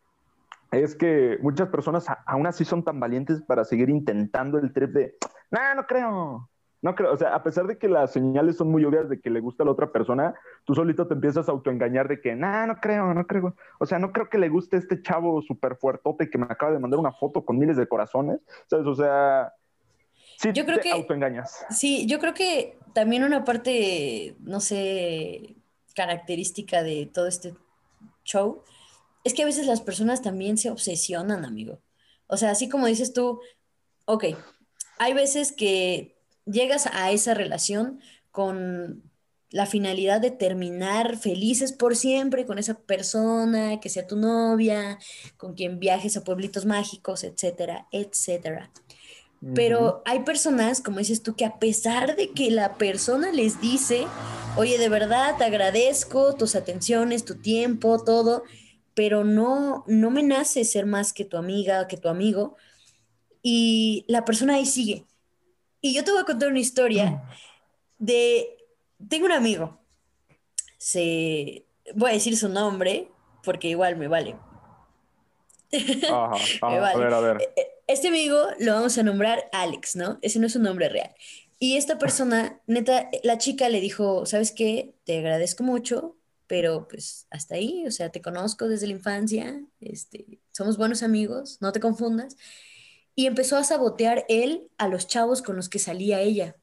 es 0.72 0.96
que 0.96 1.38
muchas 1.42 1.70
personas 1.70 2.08
aún 2.26 2.48
así 2.48 2.66
son 2.66 2.84
tan 2.84 3.00
valientes 3.00 3.42
para 3.44 3.64
seguir 3.64 3.90
intentando 3.90 4.58
el 4.58 4.74
trip 4.74 4.90
de, 4.92 5.16
no, 5.52 5.76
no 5.76 5.86
creo, 5.86 6.50
no 6.82 6.96
creo, 6.96 7.12
o 7.12 7.18
sea, 7.18 7.34
a 7.34 7.44
pesar 7.44 7.66
de 7.68 7.78
que 7.78 7.88
las 7.88 8.14
señales 8.14 8.58
son 8.58 8.70
muy 8.70 8.86
obvias 8.86 9.10
de 9.10 9.20
que 9.20 9.30
le 9.30 9.40
gusta 9.40 9.64
a 9.64 9.66
la 9.66 9.72
otra 9.72 9.92
persona, 9.92 10.36
tú 10.64 10.76
solito 10.76 11.08
te 11.08 11.16
empiezas 11.16 11.50
a 11.50 11.52
autoengañar 11.52 12.08
de 12.08 12.22
que, 12.22 12.36
no, 12.36 12.68
no 12.68 12.76
creo, 12.76 13.14
no 13.14 13.26
creo, 13.26 13.56
o 13.80 13.86
sea, 13.86 14.00
no 14.00 14.12
creo 14.12 14.30
que 14.30 14.38
le 14.38 14.50
guste 14.50 14.78
este 14.78 15.02
chavo 15.02 15.42
súper 15.42 15.76
fuertote 15.78 16.30
que 16.30 16.38
me 16.38 16.46
acaba 16.46 16.72
de 16.72 16.80
mandar 16.80 17.00
una 17.00 17.12
foto 17.12 17.44
con 17.44 17.58
miles 17.58 17.78
de 17.78 17.88
corazones, 17.88 18.40
¿sabes? 18.70 18.86
O 18.86 18.96
sea, 18.96 19.54
sí 20.38 20.52
yo 20.54 20.66
creo 20.66 20.78
te 20.78 20.84
que, 20.84 20.92
autoengañas. 20.92 21.66
Sí, 21.70 22.06
yo 22.08 22.20
creo 22.20 22.34
que 22.34 22.78
también 22.94 23.24
una 23.24 23.44
parte, 23.44 24.36
no 24.40 24.60
sé, 24.60 25.56
característica 25.96 26.84
de 26.84 27.10
todo 27.12 27.28
este 27.28 27.56
show 28.24 28.62
es 29.24 29.34
que 29.34 29.44
a 29.44 29.48
veces 29.48 29.66
las 29.66 29.82
personas 29.82 30.22
también 30.22 30.58
se 30.58 30.70
obsesionan, 30.70 31.44
amigo. 31.44 31.80
O 32.28 32.38
sea, 32.38 32.52
así 32.52 32.70
como 32.70 32.86
dices 32.86 33.14
tú, 33.14 33.42
ok, 34.06 34.26
hay 35.00 35.14
veces 35.14 35.52
que 35.52 36.17
llegas 36.52 36.88
a 36.88 37.12
esa 37.12 37.34
relación 37.34 38.00
con 38.32 39.04
la 39.50 39.66
finalidad 39.66 40.20
de 40.20 40.32
terminar 40.32 41.18
felices 41.18 41.72
por 41.72 41.96
siempre 41.96 42.46
con 42.46 42.60
esa 42.60 42.78
persona, 42.80 43.80
que 43.80 43.90
sea 43.90 44.08
tu 44.08 44.18
novia, 44.18 45.00
con 45.38 45.54
quien 45.54 45.80
viajes 45.80 46.18
a 46.18 46.24
pueblitos 46.24 46.66
mágicos, 46.66 47.24
etcétera, 47.24 47.88
etcétera. 47.92 48.72
Pero 49.54 50.02
hay 50.06 50.22
personas, 50.22 50.82
como 50.82 50.98
dices 50.98 51.22
tú, 51.22 51.36
que 51.36 51.46
a 51.46 51.60
pesar 51.60 52.16
de 52.16 52.32
que 52.32 52.50
la 52.50 52.76
persona 52.76 53.32
les 53.32 53.62
dice, 53.62 54.08
oye, 54.58 54.80
de 54.80 54.90
verdad 54.90 55.36
te 55.38 55.44
agradezco 55.44 56.34
tus 56.34 56.56
atenciones, 56.56 57.24
tu 57.24 57.36
tiempo, 57.36 58.04
todo, 58.04 58.44
pero 58.96 59.24
no, 59.24 59.84
no 59.86 60.10
me 60.10 60.24
nace 60.24 60.66
ser 60.66 60.88
más 60.88 61.14
que 61.14 61.24
tu 61.24 61.38
amiga, 61.38 61.88
que 61.88 61.98
tu 61.98 62.10
amigo, 62.10 62.56
y 63.44 64.06
la 64.08 64.26
persona 64.26 64.56
ahí 64.56 64.66
sigue. 64.66 65.06
Y 65.82 65.94
yo 65.94 66.04
te 66.04 66.12
voy 66.12 66.22
a 66.22 66.26
contar 66.26 66.50
una 66.50 66.60
historia 66.60 67.24
de, 68.00 68.58
tengo 69.10 69.26
un 69.26 69.32
amigo, 69.32 69.80
se, 70.78 71.66
voy 71.96 72.12
a 72.12 72.14
decir 72.14 72.36
su 72.38 72.50
nombre, 72.50 73.10
porque 73.44 73.70
igual 73.70 73.96
me 73.96 74.08
vale. 74.08 74.36
Ajá, 76.10 76.32
ajá, 76.62 76.70
me 76.70 76.80
vale. 76.80 76.96
A 76.96 76.98
ver, 76.98 77.14
a 77.14 77.20
ver. 77.20 77.42
E, 77.42 77.62
e, 77.62 77.68
este 77.88 78.10
amigo 78.10 78.48
lo 78.60 78.74
vamos 78.74 78.98
a 78.98 79.04
nombrar 79.04 79.50
Alex, 79.54 79.96
¿no? 79.96 80.20
Ese 80.22 80.40
no 80.40 80.48
es 80.48 80.56
un 80.56 80.64
nombre 80.64 80.90
real. 80.90 81.14
Y 81.60 81.78
esta 81.78 81.98
persona, 81.98 82.62
neta, 82.68 83.10
la 83.24 83.38
chica 83.38 83.70
le 83.70 83.82
dijo, 83.82 84.26
¿sabes 84.26 84.52
qué? 84.52 84.94
Te 85.06 85.20
agradezco 85.20 85.64
mucho, 85.64 86.16
pero 86.46 86.88
pues 86.88 87.28
hasta 87.30 87.56
ahí, 87.56 87.86
o 87.88 87.92
sea, 87.92 88.10
te 88.10 88.22
conozco 88.22 88.68
desde 88.68 88.88
la 88.88 88.94
infancia, 88.94 89.62
este, 89.82 90.40
somos 90.52 90.78
buenos 90.78 91.02
amigos, 91.02 91.58
no 91.62 91.72
te 91.72 91.80
confundas. 91.80 92.38
Y 93.18 93.26
empezó 93.26 93.58
a 93.58 93.64
sabotear 93.64 94.26
él 94.30 94.70
a 94.78 94.88
los 94.88 95.08
chavos 95.08 95.42
con 95.42 95.56
los 95.56 95.70
que 95.70 95.80
salía 95.80 96.22
ella. 96.22 96.56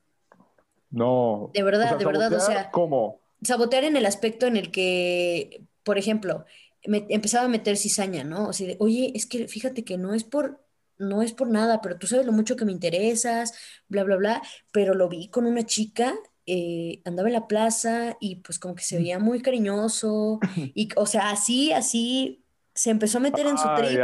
No. 0.88 1.50
De 1.52 1.64
verdad, 1.64 1.98
de 1.98 2.04
verdad, 2.04 2.32
o 2.32 2.38
sea. 2.38 2.70
¿Cómo? 2.70 3.20
Sabotear 3.42 3.82
en 3.82 3.96
el 3.96 4.06
aspecto 4.06 4.46
en 4.46 4.56
el 4.56 4.70
que, 4.70 5.64
por 5.82 5.98
ejemplo, 5.98 6.44
me, 6.86 7.06
empezaba 7.08 7.46
a 7.46 7.48
meter 7.48 7.76
cizaña, 7.76 8.22
¿no? 8.22 8.48
O 8.48 8.52
sea, 8.52 8.68
de, 8.68 8.76
oye, 8.78 9.10
es 9.16 9.26
que 9.26 9.48
fíjate 9.48 9.84
que 9.84 9.98
no 9.98 10.14
es 10.14 10.22
por, 10.22 10.64
no 10.96 11.22
es 11.22 11.32
por 11.32 11.48
nada, 11.50 11.80
pero 11.82 11.98
tú 11.98 12.06
sabes 12.06 12.24
lo 12.24 12.30
mucho 12.30 12.54
que 12.54 12.64
me 12.64 12.70
interesas, 12.70 13.52
bla, 13.88 14.04
bla, 14.04 14.14
bla, 14.14 14.42
pero 14.70 14.94
lo 14.94 15.08
vi 15.08 15.26
con 15.28 15.46
una 15.46 15.64
chica 15.66 16.14
eh, 16.46 17.00
andaba 17.06 17.28
en 17.28 17.32
la 17.32 17.48
plaza 17.48 18.18
y 18.20 18.36
pues 18.36 18.58
como 18.58 18.74
que 18.74 18.84
se 18.84 18.98
veía 18.98 19.18
muy 19.18 19.40
cariñoso 19.40 20.40
y 20.74 20.90
o 20.96 21.06
sea, 21.06 21.30
así, 21.30 21.72
así 21.72 22.43
se 22.74 22.90
empezó 22.90 23.18
a 23.18 23.20
meter 23.22 23.46
en 23.46 23.56
su 23.58 23.68
Ah, 23.68 23.76
trip. 23.76 24.00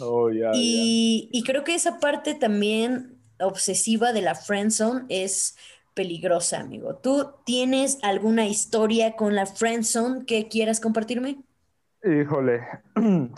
Oh, 0.00 0.30
ya, 0.30 0.50
y, 0.54 1.28
y 1.32 1.42
creo 1.44 1.64
que 1.64 1.74
esa 1.74 2.00
parte 2.00 2.34
también 2.34 3.18
obsesiva 3.40 4.12
de 4.12 4.22
la 4.22 4.34
friendzone 4.34 5.04
es 5.08 5.56
peligrosa, 5.94 6.60
amigo. 6.60 6.96
¿Tú 6.96 7.32
tienes 7.44 7.98
alguna 8.02 8.46
historia 8.46 9.16
con 9.16 9.34
la 9.34 9.46
friendzone 9.46 10.24
que 10.26 10.48
quieras 10.48 10.80
compartirme? 10.80 11.38
Híjole. 12.02 12.60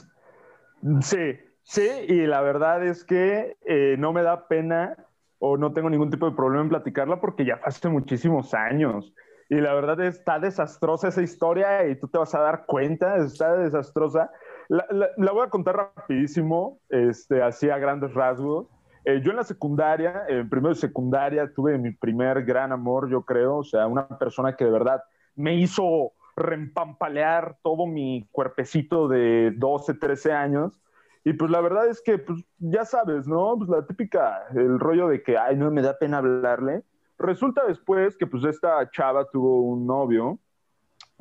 Sí, 1.02 1.38
sí, 1.62 1.88
y 2.08 2.26
la 2.26 2.40
verdad 2.40 2.82
es 2.86 3.04
que 3.04 3.56
eh, 3.66 3.96
no 3.98 4.12
me 4.14 4.22
da 4.22 4.48
pena 4.48 4.96
o 5.38 5.56
no 5.56 5.72
tengo 5.72 5.90
ningún 5.90 6.10
tipo 6.10 6.28
de 6.28 6.34
problema 6.34 6.62
en 6.62 6.68
platicarla 6.70 7.20
porque 7.20 7.44
ya 7.44 7.60
hace 7.64 7.88
muchísimos 7.88 8.54
años. 8.54 9.12
Y 9.50 9.56
la 9.56 9.74
verdad 9.74 10.00
está 10.00 10.38
desastrosa 10.38 11.08
esa 11.08 11.22
historia 11.22 11.86
y 11.88 11.98
tú 11.98 12.08
te 12.08 12.18
vas 12.18 12.34
a 12.34 12.40
dar 12.40 12.64
cuenta, 12.66 13.16
está 13.18 13.56
desastrosa. 13.56 14.30
La, 14.70 14.86
la, 14.90 15.08
la 15.16 15.32
voy 15.32 15.44
a 15.44 15.50
contar 15.50 15.76
rapidísimo, 15.76 16.78
este, 16.90 17.42
así 17.42 17.68
a 17.68 17.78
grandes 17.78 18.14
rasgos. 18.14 18.68
Eh, 19.04 19.20
yo 19.20 19.32
en 19.32 19.36
la 19.38 19.42
secundaria, 19.42 20.22
en 20.28 20.48
primero 20.48 20.72
de 20.72 20.80
secundaria, 20.80 21.52
tuve 21.52 21.76
mi 21.76 21.90
primer 21.90 22.44
gran 22.44 22.70
amor, 22.70 23.10
yo 23.10 23.22
creo, 23.22 23.56
o 23.56 23.64
sea, 23.64 23.88
una 23.88 24.06
persona 24.06 24.54
que 24.54 24.64
de 24.64 24.70
verdad 24.70 25.02
me 25.34 25.56
hizo 25.56 26.12
rempampalear 26.36 27.56
todo 27.64 27.88
mi 27.88 28.28
cuerpecito 28.30 29.08
de 29.08 29.52
12, 29.56 29.94
13 29.94 30.32
años. 30.32 30.80
Y 31.24 31.32
pues 31.32 31.50
la 31.50 31.60
verdad 31.60 31.88
es 31.88 32.00
que, 32.00 32.18
pues 32.18 32.44
ya 32.58 32.84
sabes, 32.84 33.26
¿no? 33.26 33.56
Pues 33.58 33.68
la 33.70 33.84
típica, 33.84 34.46
el 34.54 34.78
rollo 34.78 35.08
de 35.08 35.24
que, 35.24 35.36
ay, 35.36 35.56
no 35.56 35.68
me 35.72 35.82
da 35.82 35.98
pena 35.98 36.18
hablarle. 36.18 36.84
Resulta 37.18 37.66
después 37.66 38.16
que 38.16 38.28
pues 38.28 38.44
esta 38.44 38.88
chava 38.92 39.28
tuvo 39.32 39.62
un 39.62 39.84
novio 39.84 40.38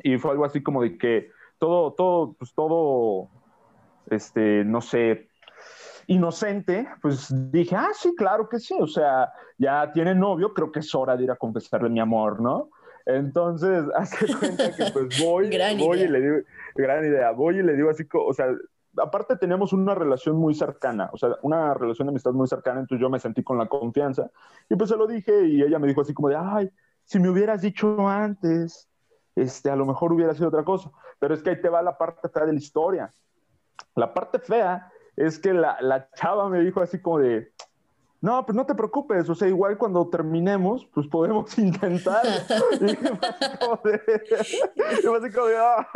y 0.03 0.19
fue 0.19 0.29
algo 0.29 0.45
así 0.45 0.61
como 0.61 0.83
de 0.83 0.99
que 0.99 1.31
todo, 1.57 1.93
todo, 1.93 2.33
pues 2.33 2.53
todo, 2.53 3.29
este, 4.11 4.63
no 4.65 4.81
sé, 4.81 5.29
inocente, 6.07 6.87
pues 7.01 7.27
dije, 7.51 7.75
ah, 7.75 7.89
sí, 7.93 8.15
claro 8.15 8.49
que 8.49 8.59
sí, 8.59 8.75
o 8.79 8.87
sea, 8.87 9.31
ya 9.57 9.91
tiene 9.91 10.15
novio, 10.15 10.53
creo 10.53 10.71
que 10.71 10.79
es 10.79 10.95
hora 10.95 11.15
de 11.15 11.25
ir 11.25 11.31
a 11.31 11.35
confesarle 11.35 11.89
mi 11.89 11.99
amor, 11.99 12.41
¿no? 12.41 12.71
Entonces, 13.05 13.83
hace 13.95 14.25
cuenta 14.37 14.75
que 14.75 14.85
pues 14.91 15.21
voy, 15.21 15.49
voy 15.77 15.97
idea. 15.97 16.07
y 16.07 16.11
le 16.11 16.21
digo, 16.21 16.35
gran 16.75 17.05
idea, 17.05 17.31
voy 17.31 17.59
y 17.59 17.63
le 17.63 17.75
digo 17.75 17.89
así, 17.89 18.07
o 18.11 18.33
sea, 18.33 18.47
aparte 18.97 19.35
teníamos 19.37 19.71
una 19.71 19.93
relación 19.93 20.35
muy 20.35 20.55
cercana, 20.55 21.09
o 21.13 21.17
sea, 21.17 21.35
una 21.43 21.73
relación 21.75 22.07
de 22.07 22.11
amistad 22.11 22.31
muy 22.31 22.47
cercana, 22.47 22.79
entonces 22.79 23.01
yo 23.01 23.09
me 23.09 23.19
sentí 23.19 23.43
con 23.43 23.57
la 23.57 23.67
confianza 23.67 24.29
y 24.67 24.75
pues 24.75 24.89
se 24.89 24.97
lo 24.97 25.05
dije 25.05 25.45
y 25.45 25.61
ella 25.61 25.79
me 25.79 25.87
dijo 25.87 26.01
así 26.01 26.13
como 26.13 26.29
de, 26.29 26.37
ay, 26.37 26.69
si 27.03 27.19
me 27.19 27.29
hubieras 27.29 27.61
dicho 27.61 28.07
antes, 28.07 28.89
este, 29.35 29.69
a 29.69 29.75
lo 29.75 29.85
mejor 29.85 30.11
hubiera 30.11 30.33
sido 30.33 30.47
otra 30.47 30.63
cosa, 30.63 30.91
pero 31.19 31.33
es 31.33 31.43
que 31.43 31.51
ahí 31.51 31.61
te 31.61 31.69
va 31.69 31.81
la 31.81 31.97
parte 31.97 32.29
fea 32.29 32.45
de 32.45 32.53
la 32.53 32.59
historia. 32.59 33.11
La 33.95 34.13
parte 34.13 34.39
fea 34.39 34.91
es 35.15 35.39
que 35.39 35.53
la, 35.53 35.77
la 35.81 36.09
chava 36.11 36.49
me 36.49 36.59
dijo 36.61 36.81
así 36.81 37.01
como 37.01 37.19
de, 37.19 37.51
no, 38.21 38.45
pues 38.45 38.55
no 38.55 38.65
te 38.65 38.75
preocupes, 38.75 39.29
o 39.29 39.35
sea, 39.35 39.47
igual 39.47 39.77
cuando 39.77 40.09
terminemos, 40.09 40.85
pues 40.93 41.07
podemos 41.07 41.57
intentar. 41.57 42.21
y 42.79 42.85
de, 42.85 42.91
y 42.91 42.95
de, 45.01 45.57
"Ah". 45.57 45.87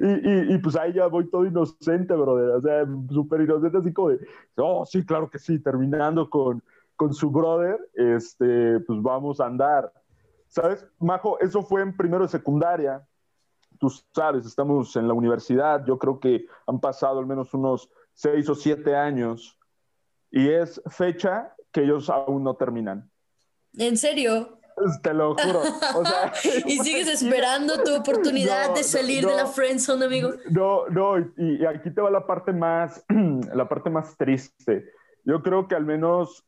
y, 0.00 0.54
y, 0.54 0.58
pues 0.58 0.76
ahí 0.76 0.92
ya 0.92 1.06
voy 1.06 1.28
todo 1.30 1.46
inocente, 1.46 2.14
brother, 2.14 2.50
o 2.50 2.60
sea, 2.60 2.86
súper 3.10 3.40
inocente, 3.40 3.78
así 3.78 3.92
como 3.92 4.10
de, 4.10 4.20
oh, 4.56 4.84
sí, 4.84 5.04
claro 5.04 5.30
que 5.30 5.38
sí, 5.38 5.58
terminando 5.58 6.28
con, 6.28 6.62
con 6.94 7.14
su 7.14 7.30
brother, 7.30 7.78
este, 7.94 8.80
pues 8.80 9.00
vamos 9.02 9.40
a 9.40 9.46
andar. 9.46 9.92
¿Sabes, 10.48 10.86
Majo? 10.98 11.38
Eso 11.40 11.62
fue 11.62 11.80
en 11.82 11.96
primero 11.96 12.24
de 12.24 12.28
secundaria. 12.28 13.02
Tú 13.78 13.92
sabes, 14.14 14.46
estamos 14.46 14.94
en 14.96 15.08
la 15.08 15.14
universidad, 15.14 15.84
yo 15.86 15.98
creo 15.98 16.18
que 16.20 16.46
han 16.66 16.80
pasado 16.80 17.18
al 17.18 17.26
menos 17.26 17.52
unos 17.54 17.90
seis 18.12 18.48
o 18.48 18.54
siete 18.54 18.96
años 18.96 19.58
y 20.30 20.48
es 20.48 20.80
fecha 20.88 21.54
que 21.72 21.82
ellos 21.82 22.08
aún 22.10 22.42
no 22.44 22.54
terminan. 22.54 23.10
¿En 23.74 23.96
serio? 23.96 24.58
Te 25.02 25.14
lo 25.14 25.34
juro. 25.34 25.60
O 25.94 26.04
sea, 26.04 26.32
¿Y 26.66 26.78
sigues 26.80 27.08
esperando 27.08 27.82
tu 27.82 27.94
oportunidad 27.94 28.68
No, 28.68 28.74
de 28.74 28.82
salir 28.84 29.24
no. 29.24 29.30
de 29.30 29.36
la 29.36 29.46
friendzone, 29.46 30.04
amigo? 30.04 30.32
No, 30.50 30.86
no, 30.88 31.18
y, 31.18 31.62
y 31.62 31.64
aquí 31.66 31.90
te 31.90 32.00
va 32.00 32.10
la 32.10 32.26
parte 32.26 32.52
más, 32.52 33.04
la 33.54 33.68
parte 33.68 33.88
más 33.90 34.16
triste. 34.16 34.90
Yo 35.24 35.42
creo 35.42 35.66
que 35.66 35.74
al 35.74 35.84
menos 35.84 36.44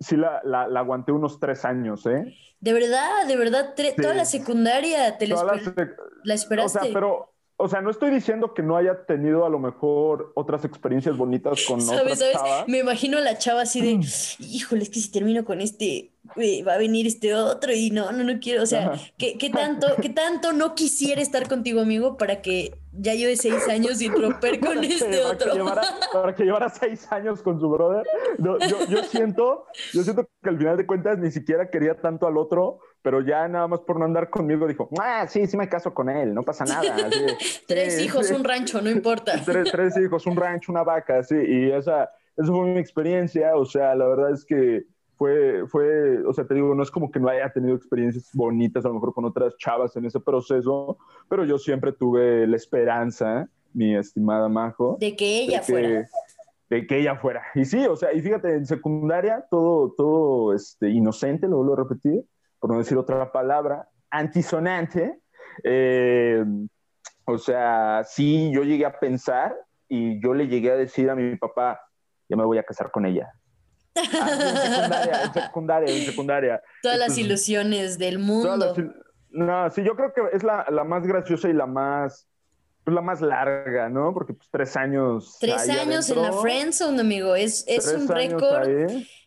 sí 0.00 0.16
la, 0.16 0.40
la, 0.44 0.66
la 0.68 0.80
aguanté 0.80 1.12
unos 1.12 1.38
tres 1.40 1.64
años, 1.64 2.06
¿eh? 2.06 2.34
De 2.60 2.72
verdad, 2.72 3.26
de 3.26 3.36
verdad, 3.36 3.74
Sí. 3.96 4.02
toda 4.02 4.14
la 4.14 4.24
secundaria 4.24 5.16
te 5.18 5.26
la, 5.26 5.54
esper- 5.54 5.96
la 6.24 6.34
O 6.34 6.36
esperaste. 6.36 6.78
sea, 6.80 6.92
pero, 6.92 7.32
o 7.60 7.68
sea, 7.68 7.82
no 7.82 7.90
estoy 7.90 8.10
diciendo 8.10 8.54
que 8.54 8.62
no 8.62 8.76
haya 8.76 9.04
tenido 9.04 9.44
a 9.44 9.50
lo 9.50 9.58
mejor 9.58 10.32
otras 10.34 10.64
experiencias 10.64 11.16
bonitas 11.16 11.62
con 11.68 11.80
¿Sabes, 11.80 12.02
otras 12.02 12.18
sabes? 12.18 12.32
chavas. 12.34 12.68
Me 12.68 12.78
imagino 12.78 13.18
a 13.18 13.20
la 13.20 13.36
chava 13.36 13.62
así 13.62 13.80
de, 13.82 14.00
híjole, 14.38 14.82
es 14.82 14.88
que 14.88 15.00
si 15.00 15.10
termino 15.12 15.44
con 15.44 15.60
este, 15.60 16.10
eh, 16.36 16.62
va 16.64 16.74
a 16.74 16.78
venir 16.78 17.06
este 17.06 17.34
otro 17.34 17.72
y 17.72 17.90
no, 17.90 18.12
no, 18.12 18.24
no 18.24 18.40
quiero. 18.40 18.62
O 18.62 18.66
sea. 18.66 18.92
¿qué, 19.18 19.36
qué 19.36 19.50
tanto, 19.50 19.88
¿qué 20.02 20.08
tanto 20.08 20.54
no 20.54 20.74
quisiera 20.74 21.20
estar 21.20 21.48
contigo, 21.48 21.82
amigo, 21.82 22.16
para 22.16 22.40
que 22.40 22.78
ya 22.92 23.14
lleve 23.14 23.36
seis 23.36 23.68
años 23.68 23.98
sin 23.98 24.12
romper 24.12 24.58
con 24.66 24.82
este 24.82 25.04
para, 25.04 25.10
que 25.10 25.24
otro? 25.24 25.54
llevara, 25.54 25.82
para 26.12 26.34
que 26.34 26.44
llevara 26.44 26.68
seis 26.70 27.10
años 27.12 27.42
con 27.42 27.60
su 27.60 27.68
brother. 27.68 28.06
No, 28.38 28.58
yo, 28.58 28.86
yo 28.88 29.02
siento, 29.04 29.66
yo 29.92 30.02
siento 30.02 30.26
que 30.42 30.48
al 30.48 30.56
final 30.56 30.78
de 30.78 30.86
cuentas 30.86 31.18
ni 31.18 31.30
siquiera 31.30 31.68
quería 31.68 32.00
tanto 32.00 32.26
al 32.26 32.38
otro 32.38 32.80
pero 33.02 33.20
ya 33.22 33.48
nada 33.48 33.66
más 33.66 33.80
por 33.80 33.98
no 33.98 34.04
andar 34.04 34.30
conmigo 34.30 34.66
dijo, 34.66 34.88
ah, 35.00 35.26
sí, 35.26 35.46
sí 35.46 35.56
me 35.56 35.68
caso 35.68 35.94
con 35.94 36.08
él, 36.08 36.34
no 36.34 36.42
pasa 36.42 36.64
nada. 36.64 36.96
tres 37.66 38.00
hijos, 38.00 38.30
un 38.30 38.44
rancho, 38.44 38.80
no 38.80 38.90
importa. 38.90 39.32
tres, 39.44 39.70
tres, 39.70 39.96
hijos, 39.96 40.26
un 40.26 40.36
rancho, 40.36 40.72
una 40.72 40.82
vaca, 40.82 41.22
sí, 41.22 41.36
y 41.36 41.70
esa, 41.70 42.10
esa 42.36 42.52
fue 42.52 42.66
mi 42.66 42.80
experiencia, 42.80 43.56
o 43.56 43.64
sea, 43.64 43.94
la 43.94 44.06
verdad 44.06 44.32
es 44.32 44.44
que 44.44 44.84
fue, 45.20 45.66
fue, 45.68 46.24
o 46.24 46.32
sea, 46.32 46.46
te 46.46 46.54
digo, 46.54 46.74
no 46.74 46.82
es 46.82 46.90
como 46.90 47.10
que 47.10 47.20
no 47.20 47.28
haya 47.28 47.52
tenido 47.52 47.76
experiencias 47.76 48.30
bonitas 48.32 48.86
a 48.86 48.88
lo 48.88 48.94
mejor 48.94 49.12
con 49.12 49.26
otras 49.26 49.54
chavas 49.58 49.94
en 49.96 50.06
ese 50.06 50.18
proceso, 50.18 50.96
pero 51.28 51.44
yo 51.44 51.58
siempre 51.58 51.92
tuve 51.92 52.46
la 52.46 52.56
esperanza, 52.56 53.46
mi 53.74 53.94
estimada 53.94 54.48
Majo. 54.48 54.96
De 54.98 55.14
que 55.14 55.42
ella 55.42 55.60
fuera. 55.60 56.08
De 56.70 56.86
que 56.86 57.00
ella 57.00 57.16
fuera. 57.16 57.42
Y 57.54 57.66
sí, 57.66 57.84
o 57.86 57.96
sea, 57.96 58.14
y 58.14 58.22
fíjate, 58.22 58.54
en 58.54 58.64
secundaria, 58.64 59.44
todo, 59.50 59.92
todo 59.94 60.54
este, 60.54 60.88
inocente, 60.88 61.48
lo 61.48 61.56
vuelvo 61.58 61.74
a 61.74 61.82
repetir, 61.84 62.24
por 62.60 62.70
no 62.70 62.78
decir 62.78 62.96
otra 62.98 63.32
palabra, 63.32 63.88
antisonante. 64.10 65.18
Eh, 65.64 66.44
o 67.24 67.38
sea, 67.38 68.02
sí, 68.04 68.50
yo 68.52 68.62
llegué 68.62 68.84
a 68.84 68.98
pensar 68.98 69.56
y 69.88 70.22
yo 70.22 70.34
le 70.34 70.46
llegué 70.46 70.70
a 70.70 70.76
decir 70.76 71.10
a 71.10 71.14
mi 71.14 71.36
papá, 71.36 71.80
ya 72.28 72.36
me 72.36 72.44
voy 72.44 72.58
a 72.58 72.62
casar 72.62 72.90
con 72.90 73.06
ella. 73.06 73.32
Ah, 73.96 74.02
en 74.02 74.72
secundaria, 74.72 75.22
en 75.24 75.32
secundaria, 75.32 75.94
en 75.94 76.02
secundaria. 76.04 76.62
Todas 76.82 76.98
las 76.98 77.18
ilusiones 77.18 77.98
del 77.98 78.18
mundo. 78.18 78.74
no, 79.30 79.70
sí, 79.70 79.82
yo 79.82 79.96
creo 79.96 80.12
que 80.12 80.22
es 80.36 80.44
la, 80.44 80.66
la, 80.70 80.84
más 80.84 81.06
graciosa 81.06 81.48
y 81.48 81.52
la 81.52 81.66
más, 81.66 82.28
pues, 82.84 82.94
la 82.94 83.00
más 83.00 83.20
larga, 83.20 83.88
¿no? 83.88 84.12
Porque 84.12 84.34
pues 84.34 84.48
tres 84.50 84.76
años. 84.76 85.36
Tres 85.40 85.68
años 85.68 86.08
en 86.10 86.22
la 86.22 86.32
Friendzone, 86.32 87.00
amigo. 87.00 87.34
Es, 87.36 87.64
es 87.66 87.92
un 87.92 88.08
récord. 88.08 88.68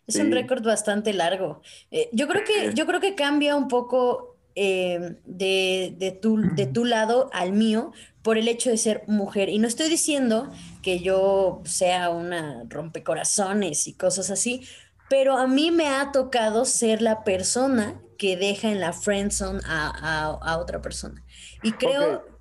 Es 0.06 0.18
un 0.18 0.32
récord 0.32 0.64
bastante 0.64 1.14
largo. 1.14 1.62
Eh, 1.90 2.10
yo 2.12 2.28
creo 2.28 2.44
que, 2.44 2.74
yo 2.74 2.86
creo 2.86 3.00
que 3.00 3.16
cambia 3.16 3.56
un 3.56 3.70
poco 3.70 4.36
eh, 4.56 5.16
de, 5.26 5.96
de, 5.98 6.12
tu, 6.12 6.38
de 6.38 6.68
tu 6.68 6.84
lado 6.84 7.30
al 7.32 7.54
mío 7.54 7.94
por 8.22 8.38
el 8.38 8.48
hecho 8.48 8.70
de 8.70 8.78
ser 8.78 9.04
mujer. 9.08 9.50
Y 9.50 9.60
no 9.60 9.68
estoy 9.68 9.90
diciendo 9.90 10.52
que 10.82 11.00
yo 11.00 11.62
sea 11.66 12.10
una 12.10 12.64
rompecorazones 12.68 13.88
y 13.88 13.94
cosas 13.94 14.30
así, 14.30 14.68
pero 15.10 15.38
a 15.38 15.48
mí 15.48 15.72
me 15.72 15.88
ha 15.88 16.12
tocado 16.12 16.66
ser 16.66 17.02
la 17.02 17.24
persona 17.24 18.02
que 18.18 18.36
deja 18.36 18.70
en 18.70 18.80
la 18.80 18.94
friendzone 18.94 19.62
a, 19.66 20.38
a, 20.42 20.58
otra 20.58 20.82
persona. 20.82 21.24
Y 21.62 21.72
creo... 21.74 22.33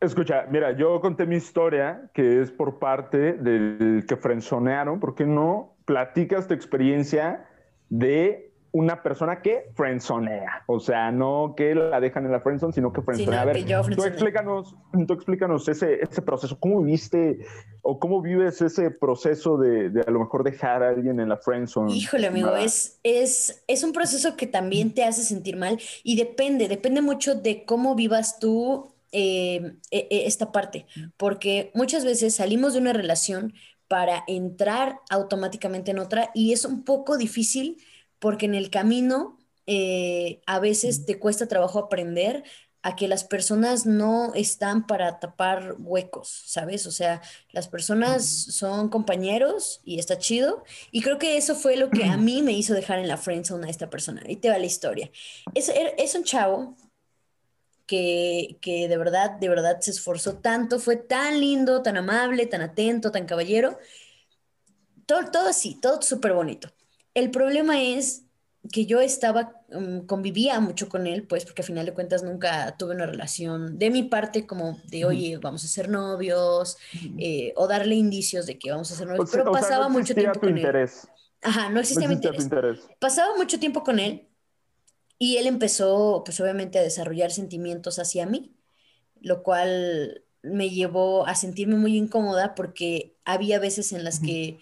Escucha, 0.00 0.46
mira, 0.50 0.76
yo 0.76 1.00
conté 1.00 1.26
mi 1.26 1.36
historia, 1.36 2.10
que 2.12 2.42
es 2.42 2.50
por 2.50 2.78
parte 2.78 3.32
del 3.34 4.04
que 4.06 4.16
friendzonearon. 4.16 5.00
¿Por 5.00 5.14
qué 5.14 5.24
no 5.24 5.76
platicas 5.86 6.46
tu 6.48 6.54
experiencia 6.54 7.46
de 7.88 8.46
una 8.76 9.02
persona 9.02 9.40
que 9.40 9.70
friendzonea, 9.74 10.64
o 10.66 10.80
sea, 10.80 11.10
no 11.10 11.54
que 11.56 11.74
la 11.74 11.98
dejan 11.98 12.26
en 12.26 12.32
la 12.32 12.40
friendzone, 12.40 12.74
sino 12.74 12.92
que 12.92 13.00
friendzonea. 13.00 13.40
a 13.40 13.44
ver, 13.46 13.64
tú 13.64 14.04
explícanos, 14.04 14.76
tú 15.06 15.14
explícanos 15.14 15.66
ese, 15.68 16.00
ese 16.02 16.20
proceso, 16.20 16.58
¿cómo 16.60 16.82
viviste 16.82 17.38
o 17.80 17.98
cómo 17.98 18.20
vives 18.20 18.60
ese 18.60 18.90
proceso 18.90 19.56
de, 19.56 19.88
de 19.88 20.02
a 20.02 20.10
lo 20.10 20.20
mejor 20.20 20.44
dejar 20.44 20.82
a 20.82 20.90
alguien 20.90 21.20
en 21.20 21.30
la 21.30 21.38
friendzone? 21.38 21.94
Híjole, 21.94 22.26
amigo, 22.26 22.54
es, 22.54 23.00
es, 23.02 23.64
es 23.66 23.82
un 23.82 23.94
proceso 23.94 24.36
que 24.36 24.46
también 24.46 24.92
te 24.92 25.04
hace 25.04 25.22
sentir 25.22 25.56
mal 25.56 25.80
y 26.04 26.18
depende, 26.18 26.68
depende 26.68 27.00
mucho 27.00 27.34
de 27.34 27.64
cómo 27.64 27.94
vivas 27.94 28.38
tú 28.38 28.92
eh, 29.18 29.78
e, 29.90 30.08
e, 30.10 30.26
esta 30.26 30.52
parte, 30.52 30.84
porque 31.16 31.70
muchas 31.74 32.04
veces 32.04 32.34
salimos 32.34 32.74
de 32.74 32.80
una 32.80 32.92
relación 32.92 33.54
para 33.88 34.24
entrar 34.26 35.00
automáticamente 35.08 35.92
en 35.92 36.00
otra 36.00 36.30
y 36.34 36.52
es 36.52 36.66
un 36.66 36.84
poco 36.84 37.16
difícil 37.16 37.82
porque 38.18 38.44
en 38.44 38.54
el 38.54 38.68
camino 38.68 39.38
eh, 39.66 40.42
a 40.44 40.60
veces 40.60 41.06
te 41.06 41.18
cuesta 41.18 41.48
trabajo 41.48 41.78
aprender 41.78 42.44
a 42.82 42.94
que 42.94 43.08
las 43.08 43.24
personas 43.24 43.86
no 43.86 44.34
están 44.34 44.86
para 44.86 45.18
tapar 45.18 45.76
huecos, 45.78 46.42
¿sabes? 46.44 46.86
O 46.86 46.92
sea, 46.92 47.22
las 47.52 47.68
personas 47.68 48.26
son 48.26 48.90
compañeros 48.90 49.80
y 49.82 49.98
está 49.98 50.18
chido. 50.18 50.62
Y 50.90 51.00
creo 51.00 51.16
que 51.18 51.38
eso 51.38 51.54
fue 51.54 51.76
lo 51.76 51.88
que 51.88 52.04
a 52.04 52.16
mí 52.18 52.42
me 52.42 52.52
hizo 52.52 52.74
dejar 52.74 52.98
en 52.98 53.08
la 53.08 53.16
friendzone 53.16 53.66
a 53.66 53.70
esta 53.70 53.88
persona. 53.88 54.22
Ahí 54.26 54.36
te 54.36 54.50
va 54.50 54.58
la 54.58 54.66
historia. 54.66 55.10
Es, 55.54 55.70
er, 55.70 55.94
es 55.96 56.14
un 56.14 56.24
chavo 56.24 56.76
que, 57.86 58.58
que, 58.60 58.88
de 58.88 58.98
verdad, 58.98 59.32
de 59.32 59.48
verdad 59.48 59.80
se 59.80 59.92
esforzó 59.92 60.38
tanto, 60.38 60.78
fue 60.78 60.96
tan 60.96 61.40
lindo, 61.40 61.82
tan 61.82 61.96
amable, 61.96 62.46
tan 62.46 62.60
atento, 62.60 63.12
tan 63.12 63.26
caballero. 63.26 63.78
Todo, 65.06 65.30
todo 65.30 65.48
así, 65.48 65.78
todo 65.80 66.02
súper 66.02 66.32
bonito. 66.32 66.72
El 67.14 67.30
problema 67.30 67.80
es 67.80 68.24
que 68.72 68.86
yo 68.86 69.00
estaba, 69.00 69.62
mm, 69.70 70.00
convivía 70.00 70.58
mucho 70.58 70.88
con 70.88 71.06
él, 71.06 71.24
pues 71.26 71.44
porque 71.44 71.62
al 71.62 71.66
final 71.66 71.86
de 71.86 71.94
cuentas 71.94 72.24
nunca 72.24 72.76
tuve 72.76 72.94
una 72.94 73.06
relación 73.06 73.78
de 73.78 73.90
mi 73.90 74.02
parte 74.02 74.46
como 74.46 74.80
de, 74.88 75.04
oye, 75.04 75.38
vamos 75.38 75.64
a 75.64 75.68
ser 75.68 75.88
novios, 75.88 76.76
eh, 77.18 77.52
o 77.56 77.68
darle 77.68 77.94
indicios 77.94 78.46
de 78.46 78.58
que 78.58 78.70
vamos 78.70 78.90
a 78.90 78.96
ser 78.96 79.06
novios, 79.06 79.30
pero 79.30 79.52
pasaba 79.52 79.88
mucho 79.88 80.14
tiempo 80.14 80.40
con 80.40 80.56
interés. 80.56 81.04
él. 81.04 81.10
Ajá, 81.42 81.70
no 81.70 81.78
existía, 81.78 82.08
mi 82.08 82.14
interés. 82.14 82.48
Pasaba 82.98 83.36
mucho 83.36 83.60
tiempo 83.60 83.84
con 83.84 84.00
él 84.00 84.26
y 85.18 85.36
él 85.38 85.46
empezó, 85.46 86.22
pues 86.24 86.40
obviamente, 86.40 86.78
a 86.78 86.82
desarrollar 86.82 87.30
sentimientos 87.30 87.98
hacia 87.98 88.26
mí, 88.26 88.52
lo 89.20 89.42
cual 89.42 90.22
me 90.42 90.70
llevó 90.70 91.26
a 91.26 91.34
sentirme 91.34 91.76
muy 91.76 91.96
incómoda 91.96 92.54
porque 92.54 93.14
había 93.24 93.58
veces 93.58 93.92
en 93.92 94.04
las 94.04 94.20
que 94.20 94.58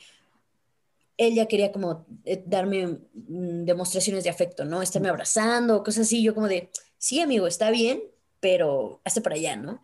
él 1.17 1.35
ya 1.35 1.47
quería 1.47 1.73
como 1.73 2.07
eh, 2.25 2.43
darme 2.47 2.87
mm, 2.87 3.65
demostraciones 3.65 4.25
de 4.25 4.31
afecto, 4.31 4.65
¿no? 4.65 4.83
Estarme 4.83 5.09
abrazando, 5.09 5.83
cosas 5.83 6.07
así. 6.07 6.23
Yo 6.23 6.35
como 6.35 6.49
de, 6.49 6.71
sí, 6.99 7.21
amigo, 7.21 7.47
está 7.47 7.71
bien, 7.71 8.03
pero 8.41 9.01
hasta 9.05 9.21
para 9.21 9.37
allá, 9.37 9.57
¿no? 9.57 9.81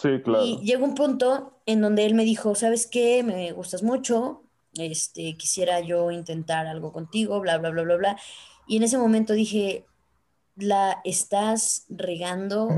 Sí, 0.00 0.20
claro. 0.22 0.44
Y 0.44 0.58
llegó 0.58 0.84
un 0.84 0.94
punto 0.94 1.60
en 1.66 1.80
donde 1.80 2.04
él 2.04 2.14
me 2.14 2.24
dijo, 2.24 2.54
¿sabes 2.54 2.86
qué? 2.86 3.22
Me 3.22 3.52
gustas 3.52 3.82
mucho, 3.82 4.42
este, 4.74 5.36
quisiera 5.36 5.80
yo 5.80 6.10
intentar 6.10 6.66
algo 6.66 6.92
contigo, 6.92 7.40
bla, 7.40 7.58
bla, 7.58 7.70
bla, 7.70 7.82
bla, 7.82 7.96
bla. 7.96 8.16
Y 8.66 8.76
en 8.76 8.82
ese 8.82 8.98
momento 8.98 9.32
dije, 9.32 9.86
la 10.56 11.00
estás 11.04 11.86
regando 11.88 12.68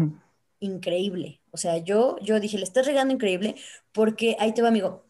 increíble. 0.60 1.40
O 1.50 1.56
sea, 1.56 1.78
yo, 1.78 2.16
yo 2.22 2.40
dije, 2.40 2.58
le 2.58 2.64
estás 2.64 2.86
regando 2.86 3.14
increíble 3.14 3.56
porque 3.92 4.36
ahí 4.38 4.52
te 4.52 4.62
va, 4.62 4.68
amigo. 4.68 5.06